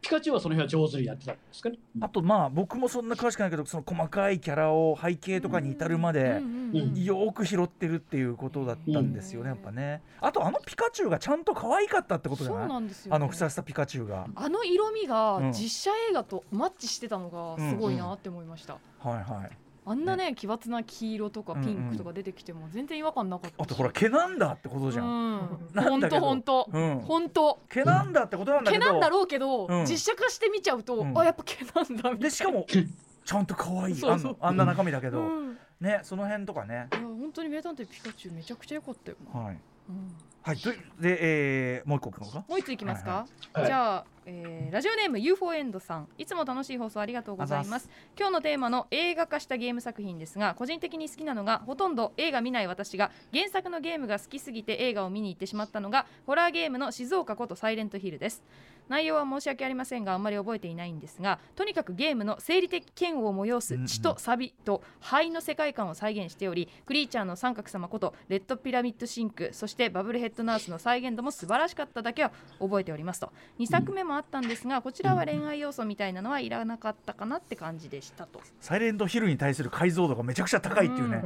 [0.00, 1.78] ピカチュウはその辺は上手にやってたんですかね。
[2.00, 6.36] あとまあ僕もそんな詳しくないけどその細かいキャラを背景とかに至るまでうん。
[6.36, 6.76] うん。
[6.78, 10.02] うんよーく拾ってるっていうことだったんですよねやっぱね。
[10.20, 14.26] あとあのピカチュウがちゃんと可愛かったってことじゃそうないなんですよ、ね、あのふさふさピカチュウが。
[14.34, 15.52] あの色味がうん。
[15.52, 25.58] 実写映画とマッチしてたのがすごいなって思いました、はいはいあんなね奇抜な黄色とかピンクとか出てきても全然違和感なかったあとほら毛なんだってことじゃん。
[25.74, 27.00] 本当本当うん。
[27.00, 28.84] 本当毛なんだってことなんだけど。
[28.84, 29.84] 毛なんだろうけど、うん。
[29.86, 31.18] 実写化して見ちゃうと、うん。
[31.18, 32.18] あやっぱ毛なんだみたいな。
[32.18, 33.96] でしかもちゃんと可愛い。
[33.96, 34.36] そうそう。
[34.40, 35.58] あんのあんな中身だけど、うん。
[35.80, 36.86] ねその辺とかね。
[36.92, 39.16] いや本当に名探偵ピカチュウめちゃくちゃ良かったよ。
[39.34, 39.58] な、はい。
[39.88, 40.56] うんはい。
[40.56, 42.44] で、えー、もう一個いくのか？
[42.48, 46.08] もう一ついきますか、はいじゃあ、えーラジオネーム UFO エンドさん。
[46.16, 47.90] いつも楽しい放送ありがとうございます。
[48.16, 58.44] 今日のテーマの映画化したゲーム作品ですが個人的に好きなのがほとんど映画見ない私が原作のゲームが好きすぎて映画を見に行ってしまったのがホラーゲームの静岡ことサイレントヒルです。
[58.90, 73.30] 内容は申し訳ありませんがあんまり覚えていないんですがとにかくゲームの生理的嫌悪を催す血とサビと灰の世界観を再現しておりクリーチャーの三角様ことレッドピラミッドシンクそしてバブルヘッッドナースの再現度も素晴らしかっただけは覚えておりますと。
[73.58, 81.24] 2作目もあったんですがこちらは恋愛要素みたいなのはいらなかったかなって感じでしたと、サイレントヒルに対する解像度がめちゃくちゃ高いっていうね、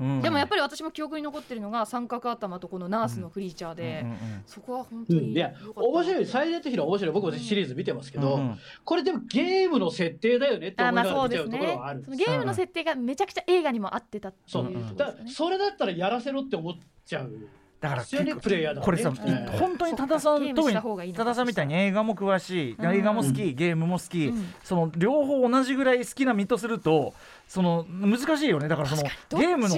[0.00, 0.22] うん。
[0.22, 5.26] でもやっぱり私も記憶に残ってるのが三角頭とこのナースのクリーチャーで、うんうんうんそこは本当にうん。
[5.32, 6.26] いや面白い。
[6.26, 7.14] サイレントヒルは面白い。
[7.14, 8.58] 僕もシリーズ見てますけど、うんうん。
[8.84, 11.58] これでもゲームの設定だよねって思あまあいながら見ちゃそうですね。
[11.58, 16.74] うところはあるそのゲームの設定がめちゃくちゃ映画にも合ってたっていうそうだそれだったらやらせろって思っ
[17.04, 17.32] ちゃう
[17.82, 19.12] だからプレイヤーだこれさ、
[19.58, 22.94] 本当に多田さん特に多田さんみたいに映画も詳しい、うん。
[22.94, 24.54] 映画も好き、ゲームも好き、うん。
[24.62, 27.12] その両方同じぐらい好きな身とすると
[27.48, 28.68] その難しいよね。
[28.68, 29.74] だからそのゲームの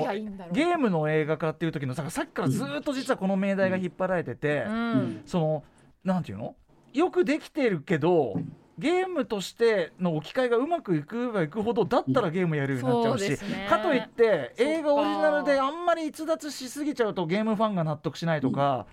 [0.53, 5.23] ゲームの映画化っていう時のささっきからずっと実はこの命題が引っ張られてて、うん。
[5.25, 5.65] その
[6.05, 6.55] なんていうの？
[6.93, 8.39] よくできてるけど
[8.79, 13.66] ゲームとしての置き換えがうまくいくばいくほどだったらゲームやるようになっちゃうし、そうね。
[13.68, 18.87] かといって映画オリジナルであんまり逸脱しすぎちゃうとゲームファンが納得しないとか、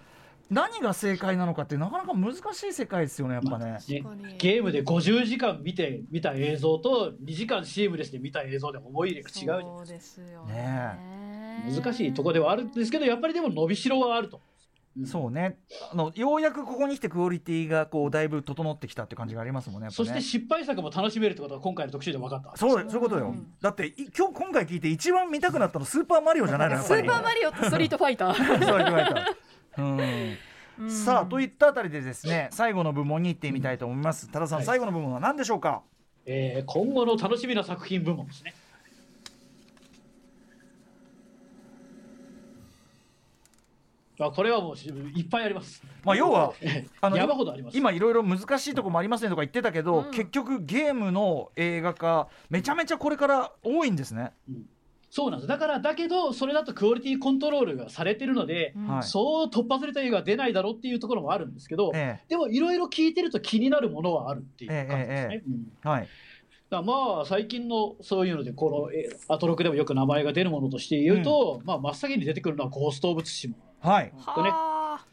[0.52, 3.80] 何が正解なのかってなかなか難しい世界ですよねやっぱね。
[4.38, 10.54] ゲームで50時間見て見た映像と2時間シームレスで見た映像で思い入れが違うじゃないそうですよね。
[10.54, 14.42] ね難しいところではあるんですけどやっぱりでも伸びしろはあると。
[14.98, 15.06] うん。
[15.06, 15.58] そうね。
[15.92, 19.94] あのようやくここに来てクオリティがこうだいぶ整ってきたって感じがありますもんねね。
[19.94, 22.58] そして失敗作も楽しめるってことが今回の特集で分かった。
[22.58, 27.02] そうそういうことよ、うんだってい今日今回聞いて一番見たくなったのスーパーマリオじゃないのやっぱり。
[27.02, 29.36] スーパーマリオとストリートファイターそう言われた
[29.78, 30.38] うん。
[30.80, 30.92] うん。
[30.92, 34.30] さあといったあたりでですね最後の部門に行ってみたいと思います。
[34.30, 34.66] 多田さん、はい。
[34.66, 35.84] 最後の部門は何でしょうか？
[36.26, 38.54] えー今後の楽しみな作品部門ですね。
[44.20, 44.76] あこれはもう
[45.18, 45.84] いっぱいあります。
[46.04, 46.54] まあ要は
[47.02, 47.78] あの山ほどあります。
[47.78, 50.12] 今いろいろ難しいところもありますねとか言ってたけど、うん。
[50.12, 54.32] 結局ゲームの映画化めちゃめちゃこれから多いんですね、
[55.10, 55.48] そうなんです。
[55.48, 58.88] だからだけどそれだとクオリティコントロールがされてるので、うん。
[58.88, 59.04] はい。
[59.04, 65.44] そう突破された映画は出ないだろうっていうところもあるんですけど、えでもいろいろ聞いてると気になるものはあるっていう感じですね。
[66.72, 74.14] まあ最近のそういうのでこのえアトロクでもよく名前が出るものとして言うと、まあ真っ先に出てくるのはゴースト・オブ・ツシマはい。
[74.26, 75.06] これはあ。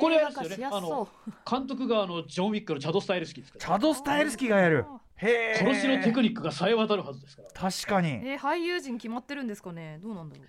[0.00, 1.50] これ映はですよね画化しやすそう。
[1.50, 3.64] 監督があのジョン・ウィックのチャド・スタイルスキーですから。
[3.66, 4.86] チャド・スタイルスキーがやる。
[5.16, 7.48] へえ殺しのテクニックがさえ渡るはずですから。
[7.70, 8.08] 確かに。
[8.08, 9.98] えー俳優陣決まってるんですかね？
[10.02, 10.42] どうなんだろ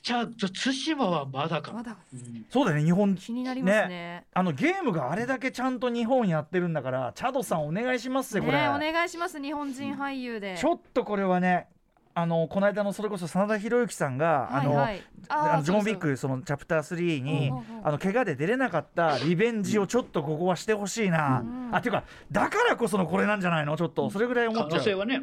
[0.00, 1.72] じゃあ対馬はまだか。
[1.72, 1.96] まだ。
[2.12, 2.46] うん。
[2.48, 4.24] そうだね日本気になりますね。
[4.32, 10.56] あのゲームがあれだけちゃんと日本やってるんだからチャドさんお願いしますよこれ、ねお願いします日本人俳優で。
[10.58, 11.68] ちょっとこれはね
[12.20, 15.02] あのこの間のそれこそ真田広之さんが、あのはいはい。
[15.28, 17.86] あのジョン・ウィックそのチャプター3に、うんうんうん。
[17.86, 22.02] あの怪我で出れなかったリベンジをちょっとここはしてほしいな、うんあっていうか
[22.32, 23.76] だからこそのこれなんじゃないの？
[23.76, 25.20] ちょっとそれぐらい思可っちゃう、能性はね、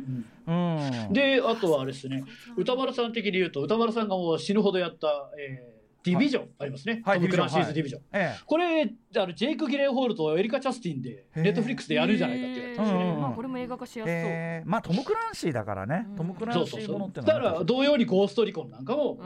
[0.48, 0.78] うん。
[0.78, 2.24] うん、であとはあれですね。
[2.56, 5.75] 歌丸さん的に言うと歌丸さんがもう死ぬほどやった、えー
[6.06, 7.74] ディビジョンありますね、はいトム・クランシーズ・はい。
[7.74, 8.36] ディビジョン、え。
[8.46, 12.80] これあのジェイク・ギレンホールとエリカ・チャスティンでネットフリックスでやるんじゃないかって言われて。
[12.80, 14.16] ますよね、うんうんうんまあこれも映画化しやすそう。
[14.16, 14.70] えー。
[14.70, 16.16] まあトム・クランシーだからね、うん。
[16.16, 16.96] トム・クランシそうそうそう。
[16.96, 19.18] ーものってのだかはら同様にゴーストリコンなんかも、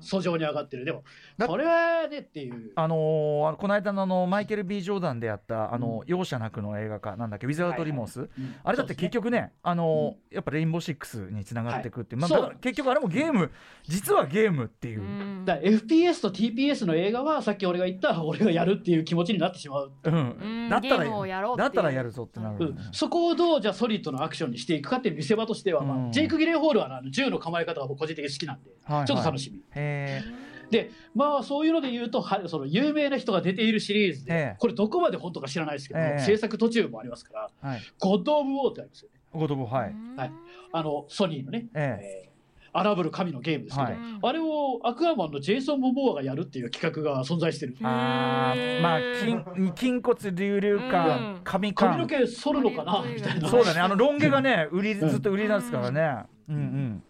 [0.00, 0.84] 訴状に上がってる。
[0.84, 1.04] でも
[1.36, 2.72] だこれはねっていう。
[2.74, 8.54] あのーこの間のあのマイケル・ B・ ジョーダンでやったあの、容赦なくの映画化なんだっけ「ウィザード・リモース」うん。
[8.62, 13.50] あれだって結局ね、あのーやっぱレインボーシックスにつながっていくっていう、まあ、結局あれもゲーム。
[13.86, 15.00] 実はゲームっていう。
[15.00, 15.44] う、ん。
[15.44, 15.60] だか
[16.28, 20.14] ら FPS と TPS の映画はさっき俺が言った俺がやるっていう気持ちになってしまう、うん。
[20.14, 20.16] う
[20.66, 22.76] んだったゲームをやだったらやるぞってなる、うん。
[22.92, 29.06] そこをどうじゃあソリッドのアクションにしていくかっていう見せ場としては、まあうんジェイク・ギレンホールはあの銃の構え方が僕個人的に好きなんで、はいはい。
[29.06, 29.60] ちょっと楽しみ。
[29.74, 30.22] へ
[30.70, 34.56] でまあそういうので言うとはその有名な人が出ているシリーズで、ええ。
[34.58, 36.22] これどこまで本当か知らないですけど、ええ。
[36.22, 39.20] 制作途中もありますからーはい「ゴッド・オブ・ウォー」ってありますよね。
[39.32, 40.32] ごとごはい、はい。
[40.72, 41.98] あのソニーのね、え。
[42.00, 42.29] えー
[42.72, 43.98] 荒ぶる神のゲームですけど、はい。
[44.22, 47.76] あれをアクアマンのジェイソン・モモアがやるっていう企画が存在してる。
[47.82, 49.32] あーまあ筋
[49.76, 53.48] 筋骨隆々う感ん髪髪の感毛剃るのかなみたいな。
[53.48, 53.80] そうだね。
[53.80, 56.24] あのロン毛がね売りずっと売りなんですからね。
[56.48, 56.56] うん。
[56.56, 57.02] うん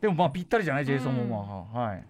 [0.00, 1.24] でもまあぴったりじゃないジェイソンも
[1.72, 1.94] まあは。
[1.94, 2.04] い。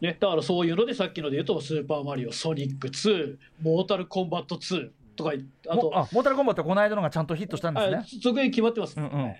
[0.00, 5.32] ね、だからそういうのでさっきので言うと「スーパーマリオ」「ソニック2」「モータルコンバット2」とか
[5.68, 9.32] あともあモータルコンバットはこの間のがちゃんとヒットしたんですあね続編決まってます、うんうん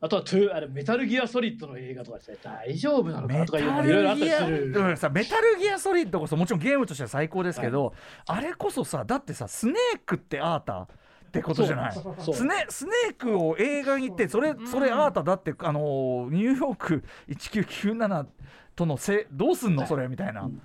[0.00, 4.96] あとはトゥあれメタルギアソリッドの映画とかですね大丈夫なのかとかいろいろあったりする。
[4.96, 7.94] さメタルギアソリッドこそもちろんゲームとしては最高ですけど、
[8.26, 10.86] あれこそさだってさスネークってアータっ
[11.32, 11.92] てことじゃない？
[11.92, 18.26] スネスネークを映画に行ってそれそれアータだってあのニューヨーク1997
[18.74, 20.60] とのせどうすんのそれみたいな、うん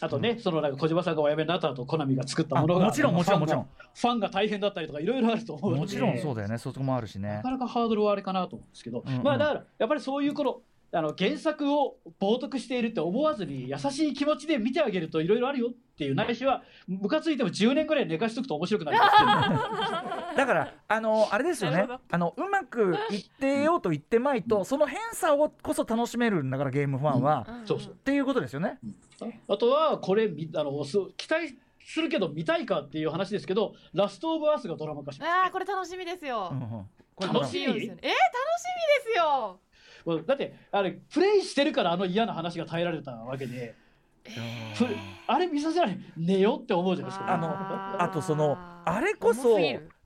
[0.00, 6.58] あとね、そのなんか小島さんがお辞めになった後コナミが作ったものがあもちろんもちろんファがもファンが大変だったりとかいろいろあると思うのでもちろんそうだよね。
[6.58, 9.22] そこもあるしねなかなかハードルはあれかなと思うんですけど、うんうん。
[9.22, 10.60] まあだからやっぱりそういうこの
[10.94, 21.86] あの原作を冒涜しているって思わずに優しい気持ちで見てあげるといろいろあるよっていうないしはムカついても10年ぐらい寝かしとくと面白くなるよっていうだからあのあれですよね。
[22.10, 27.66] あのうまくいってようと言ってまいとその偏差をこそ楽しめるんだからゲームファンは、うん。
[27.66, 27.92] そうそう。
[27.92, 28.78] っていうことですよね。
[29.48, 36.86] あとはこれみあのす期待するけど見たいかっていう話ですけど「ラスト・オブ・アース」がドラマ化しますあーこれ楽しみですよ、うんうん
[37.16, 38.12] これ楽しいいいですよねえー、楽し
[39.06, 39.60] みですよ
[40.26, 43.74] だってあれプレイしてるからあの嫌な話が耐えられたわけで
[44.74, 44.86] ふ
[45.26, 47.34] あれ見させられ寝よって思うじゃないですか。
[47.34, 49.58] あのあとそのあれこそ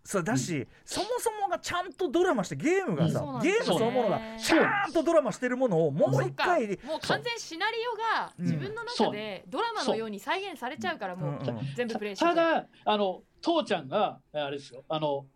[0.05, 3.42] そうだし、そもそもがちゃんとドラマしてゲームがさ、うん。
[3.42, 11.74] ゲームそのものがねちゃんとドラマしてるものをもう一回もう完全シナリオが自分の中でドラマのように再現されちゃうからもううんうん。
[11.76, 14.82] 全部プレイしてただあの父ちゃんがあれですよ。
[14.88, 15.26] あの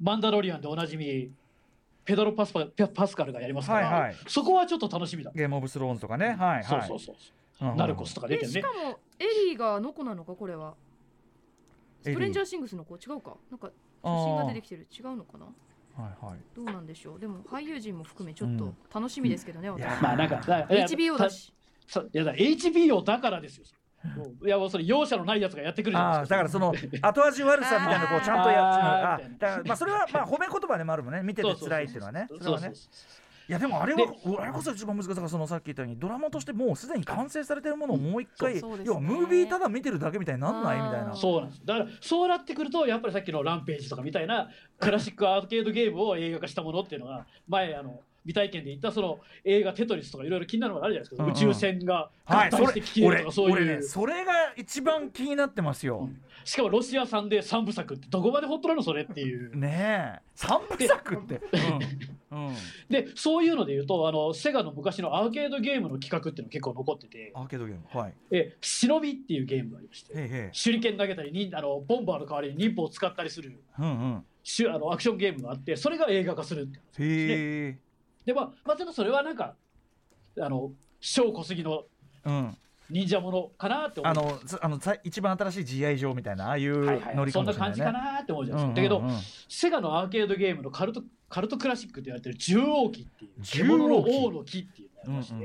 [0.00, 1.32] マンダロリアンでおなじみ
[2.04, 4.16] ペドロパスパパスカルがやりますから、はいはい。
[4.26, 6.30] そこはちょっと楽しみだ、ゲームオブスローンズとかね。
[6.30, 6.64] はいはい。
[6.64, 7.14] そうそうそう
[7.60, 7.64] う。
[7.66, 7.76] んうん。
[7.76, 8.58] ナルコスとか出てるね。
[8.58, 10.74] えしかもエリーがの子なのかこれは？
[12.02, 13.36] ストレンジャーシングスの子違うか。
[13.50, 13.70] なんか
[14.02, 14.86] 写真が出てきてる。
[14.90, 15.46] 違うのかな？
[16.02, 16.38] はいはい。
[16.56, 17.20] どうなんでしょう？
[17.20, 19.80] でも俳優陣も含めちょっと楽しみですけどね、私。
[19.80, 21.52] いやまあなんか HBO だし。
[21.86, 23.64] そういやだ HBO だからですよ
[24.44, 29.24] いやもうそれ容赦のないやつがやってくるじゃないああですかだからその後味悪さみたいなこうちゃんとやあー。
[29.24, 31.22] あだからまあそれはまあ褒め言葉でもあるもんね。
[31.22, 32.26] 見てて辛いっていうのはね。
[32.40, 32.72] それはね。
[33.48, 34.04] いやでもあれはで
[34.38, 41.14] あれこそ一番難しいだからそのさっき言ったようにドラマとしてもうすでに完成されてるものをもう一回、要はムービーただ見てるだけみたいになんないみたいな。
[41.14, 41.62] そうなんです。
[41.64, 44.48] だからそうなってくるとやっぱりさっきの「ランページ」とかみたいな
[44.78, 51.36] クラシックアーケードゲームを映画化したものっていうのが前あの未体験で言ったその映画「テトリス」とかいろいろ気になるのがあるじゃないですか、うんうん。
[51.36, 56.08] 宇宙船が合体して消える俺とかそういう、俺ねそれが一番気になってますよ、
[56.44, 59.56] しかもロシア産で3部作ってどこまでほっとなのそれっていう。
[59.56, 60.22] ねえ。
[60.34, 61.40] 三部作って？
[62.30, 62.54] うん、うん、
[62.88, 67.32] でそういうので言うとあのセガの昔のアーケードゲームの企画っていうのが結構残ってて。
[67.34, 67.82] アーケードゲーム？
[67.90, 70.50] はい「え忍び」っていうゲームがありまして。
[70.52, 73.60] 手裏剣投げたりにあのボンバーの代わりに忍法を使ったりする。
[73.78, 74.24] うんうん。
[74.44, 77.78] しゅあのアクションゲームがあってそれが映画化するってへえ
[78.24, 79.54] でまあまあちょっとそれはなんか
[80.40, 81.84] あの小小杉の
[82.24, 82.56] うん。
[82.90, 84.12] 忍者ものかなって思う。
[84.12, 87.78] あのつあのさ一番新しい GI 上みたいなああいうはいはいノリかそんもしれないね。
[87.78, 89.10] な感じかなって思うじゃないですか、だけど、うんうん。
[89.12, 95.38] うんセガのアーケードゲームのカルトカルトクラシックって言われてる獣王記っていう獣の王の記っていうのがありまして、う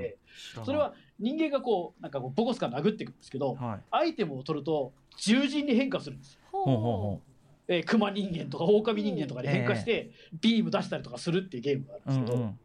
[0.57, 0.65] んうん。
[0.65, 3.79] それは人間がこうなんかこうボコスカ殴っていくんですけど、はい。
[3.91, 6.41] アイテムを取ると獣人に変化するんですよ。
[6.51, 7.21] ほうほうほ
[7.69, 12.59] えー、熊人間とか狼人間とかで変化して、ビーム出したりとかするっていうゲームがあるんうですけど、んうん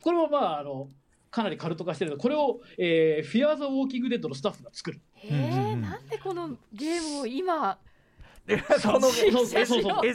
[0.00, 0.88] これもまああの
[1.30, 5.00] かなりカルト化してるのでこれを、えー、フィアー・ザ・ウォーキング・デッドのスタッフが作る。
[5.24, 7.78] えなんでこのゲームを今
[8.46, 8.64] でこ
[8.98, 9.66] のそうそうそう。
[9.66, 10.06] そう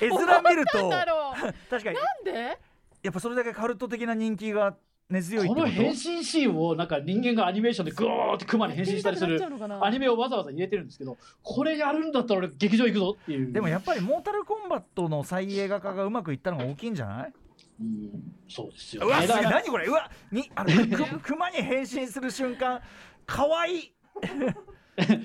[0.00, 0.90] 絵面絵面見ると
[1.70, 1.96] 確かに。
[1.96, 2.58] なんで？
[3.02, 4.76] やっぱそれだけカルト的な人気が
[5.08, 9.40] 根強いこの変身シーンをなんか人間がアニメーションでグーって熊に変身したりする
[9.80, 13.52] アニメをわざわざ入れてるんですけどこれやるんだったら俺劇場行くぞっていう。
[13.52, 17.32] でもやっぱりモータルコンバットの再映画化がうまくいったのが大きいんじゃない？
[17.80, 18.32] うん。
[18.48, 19.42] そうですようわすげえ。
[19.42, 19.86] 何これ？
[19.86, 22.80] うわにあのく 熊に変身する瞬間
[23.26, 23.76] かわい。
[23.76, 23.92] い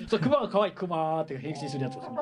[0.06, 2.16] そう熊が可愛い 熊って変身するやつですね。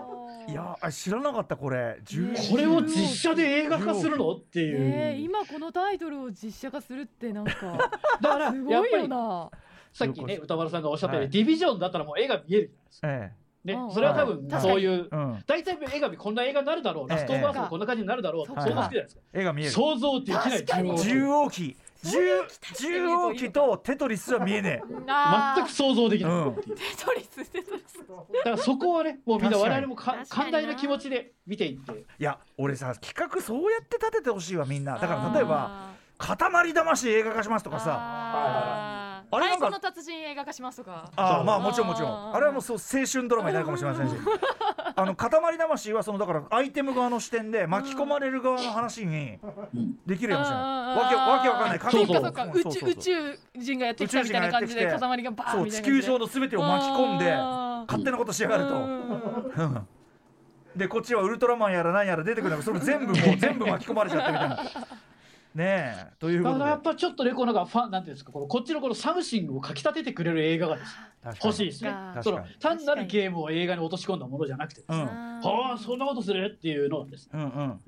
[0.48, 1.98] いやあ知らなかったこれ。
[2.04, 4.32] 10これを実写で映画化するの？
[4.32, 7.90] っていう、えー、今このタイトルを実写化するってなんか
[8.22, 9.50] だからすごいよな。
[9.92, 11.32] さっきね歌丸さんがおっしゃったように、はい。
[11.32, 14.60] ディビジョンだったらもう絵が見えるじゃないですか、えねうんそれは多分はい。
[14.62, 15.08] そういう、
[15.46, 18.46] 大体絵がこんな映画になるだろう、ラストオブアースもこんな感じになるだろう。
[18.46, 19.70] 想像つくじゃないですか、絵が見える。
[19.70, 20.90] 想像できない確かに。
[20.92, 22.18] 自分重王記重
[22.78, 25.60] 重王記とテトリスは見えねあー。
[25.60, 26.62] 全く想像できない、テ
[27.04, 27.98] トリステトリス。
[28.08, 31.92] だからそこはねもうみんな我々も寛大な気持ちで見ていって。
[31.92, 34.98] えいや俺さ企画そうやって立ててほしいわみんな。
[34.98, 38.99] だから例えばあ「塊魂映画化します」とーかさ
[39.32, 41.10] あれなんか太鼓の達人映画化しますとか。
[41.16, 42.34] ああまあもちろんもちろん。
[42.34, 44.14] あれはもうそう青春ドラマになるかもしれませんし。
[44.96, 49.38] あの塊魂はそのだからアイテム側の視点で巻き込まれる側の話に
[50.04, 50.96] できるかもしれない。
[50.98, 51.78] わけわけわかんない。
[51.78, 55.82] そうそうそっかそっか宇宙宇宙人がやってきたみたいな感じで塊がバーそうンみたいな感じで。
[55.82, 57.36] 地球上の全てを巻き込んで
[57.86, 58.74] 勝手なことしやがると。
[58.74, 59.88] うん。
[60.76, 64.58] でこっちはウルトラマンやら何やら出てくるのがそれ全部もう全部巻き込まれちゃってみたいな
[65.54, 66.58] ねえということで。
[66.60, 70.78] だからやっぱちょっとねこうなんかファンなんていうんですかこのこっちのこの something をかき立ててくれる映画が
[71.42, 71.90] 欲しいですね。
[71.90, 74.98] 確その単なるゲームを映画に落とし込んだものじゃなくて、うん。
[74.98, 77.80] はあそんなことするっていうのをですねうんうん。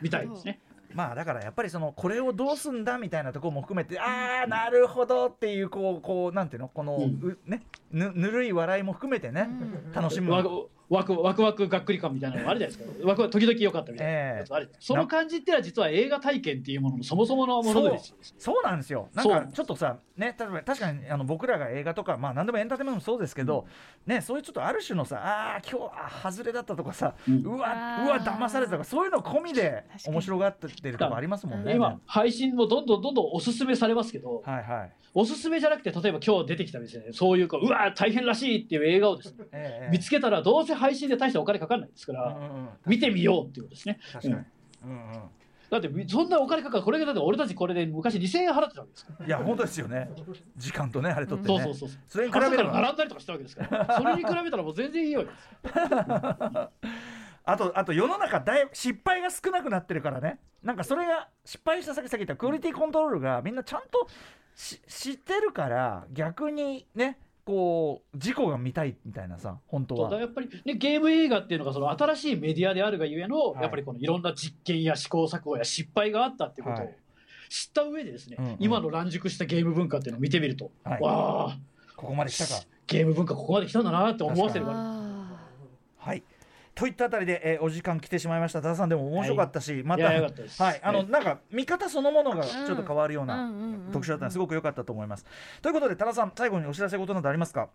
[0.00, 0.60] 見たいですね。
[0.94, 7.04] まあだからやっぱりそのこれをどうすんだみたいなところも含めてああなるほどっていうこうこうなんていうのこの、うん。
[7.22, 9.48] うねぬぬるい笑いも含めてね、
[9.94, 10.32] 楽しむ。
[10.32, 10.42] わ
[10.88, 13.08] ワクワクワクがっくり感みたいなのがあるじゃないですか。
[13.08, 14.12] ワクワク時々良かったみたいな。
[14.12, 18.14] やつあるじゃないその感じっては実は映画体験っていうもののそもそものものです。
[18.38, 19.08] そうなんですよ。
[19.14, 23.66] なんかちょっとさね例えば確かにあの僕らが映画とかまあ何でもエンターテインメントもそうですけど、
[24.06, 25.18] ねそういうちょっとある種のさ
[25.56, 25.92] あー今日
[26.24, 31.74] あ外れだったとかさ、ううんわあーうわ騙されたとかそういうの込みで面白がってるとこありますもんね。
[31.74, 34.92] 今配信もどんどんどんどんおすすめされますけど、はいはい。
[35.14, 39.90] おすすめじゃなくて例えば今日出てきたですねそういうかうわ大変らしいっていう映画をですねええ。
[39.92, 43.98] 見つけたらどうせ配信で大したお金かかんないですから、うんうんうん見てみようっていうことですね。
[44.12, 44.34] 確かに。
[44.34, 44.46] う
[44.84, 45.22] うんんうん
[45.70, 49.26] だってそんなお金かかるこれがだって俺たちこれで昔2000円払ってたわけですから。
[49.26, 50.10] いや本当ですよね。
[50.58, 51.48] 時間とねあれとってね。
[51.48, 51.98] そうそうそうそう。
[52.08, 53.96] それに比朝べればから並んだりとかしたわけですから。
[53.96, 56.70] それに比べたらもう全然いいわけですよ。
[57.44, 64.06] あとあと世の中だい失敗が少なくなってるからねなんかそれが失敗した先々言ったクオリティコントロールがみんなちゃんと
[64.54, 70.00] し知ってるから逆にねこう事故が見たいみたいなさ本当は。
[70.02, 73.62] そうだからやっぱり、ね、ゲーム映画っていうのがその新しいメディアであるがゆえの、はい。
[73.62, 76.96] やっぱりこのいろんな実験や試行錯誤や失敗があったっていうことをはい。
[77.48, 78.56] 知った上でですね、うんうん。
[78.60, 81.00] 今の乱熟したゲーム文化っていうのを見てみると、はい。
[81.02, 81.58] わあ。
[81.96, 82.62] ここまで来たか。
[82.86, 85.40] ゲーム文化ここまで来たんだなって思わせるからあ
[85.96, 86.22] はい
[86.74, 88.60] といったあたりで、えーお時間来てしまいました。
[88.60, 90.80] 多田さんでも面白かったし、またいやよかったはい。
[90.82, 95.26] あの、ねなんか見方そのものがちょっと変わるようーな、特集だったのですごく良かったと思います。
[95.60, 97.68] ということで多田さん最後にお知らせことなどありますか？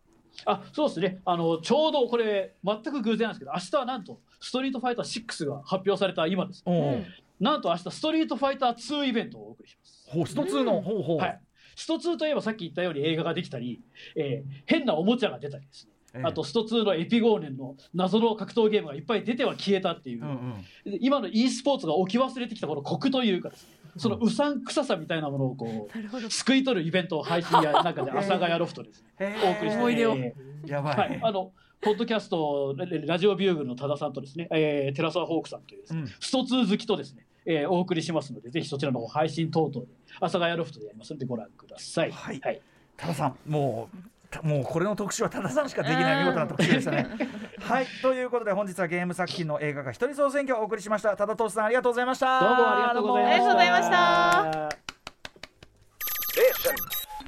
[0.46, 1.20] あそうですね。
[1.26, 6.64] あのちょうどこれ全く偶然なんですけど明日はなんとストリートファイター6が発表された今です。
[6.66, 7.06] うん。
[7.40, 10.10] なんと明日ストリートファイター2イベントをお送りします。
[10.10, 11.42] ほうスト2の、ほうほう、はい、
[11.76, 13.82] スト2といえばさっき言ったように映画ができたり、
[14.16, 20.92] えー変なおもちゃが出たりですね、ええあとスト2のエピゴーネンの謎の格闘ゲームがいっぱい出ては消えたっていう、うんうん。
[20.92, 23.52] で今の e スポーツが置き忘れてきたこのコクというか
[23.98, 26.30] そのうさんくささみたいなものをこう なるほど。
[26.30, 29.04] 救い取るイベントを配信やなんかで阿佐ヶ谷ロフトです。
[29.20, 29.78] ねお送りして。
[29.78, 30.16] 思い出を。
[30.16, 30.34] え
[30.66, 31.52] やばい、ーはい、あの
[31.82, 36.08] ポッドキャストララジオビューグルの多田さんとですね、えー、テラサホークさんというですね、うん。
[36.08, 42.12] スト2好きとですね、えーお送りしますのでぜひそちらの方配信等々で阿佐ヶ谷ロフトでやりますのでご覧ください。
[42.12, 42.40] はい。
[42.42, 42.62] はい。
[42.98, 47.08] 多田さんもうたもうこれの特集は多田さんしかできない見事な特集でしたね。
[47.62, 53.42] はいということで本日はゲーム作品の映画化一人総選挙をお送りしました多田投資さんありがとうございましたどうもありがとうございました。
[53.42, 54.88] ありがとうございました。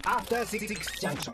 [0.10, 0.68] After Six
[1.02, 1.34] Junction.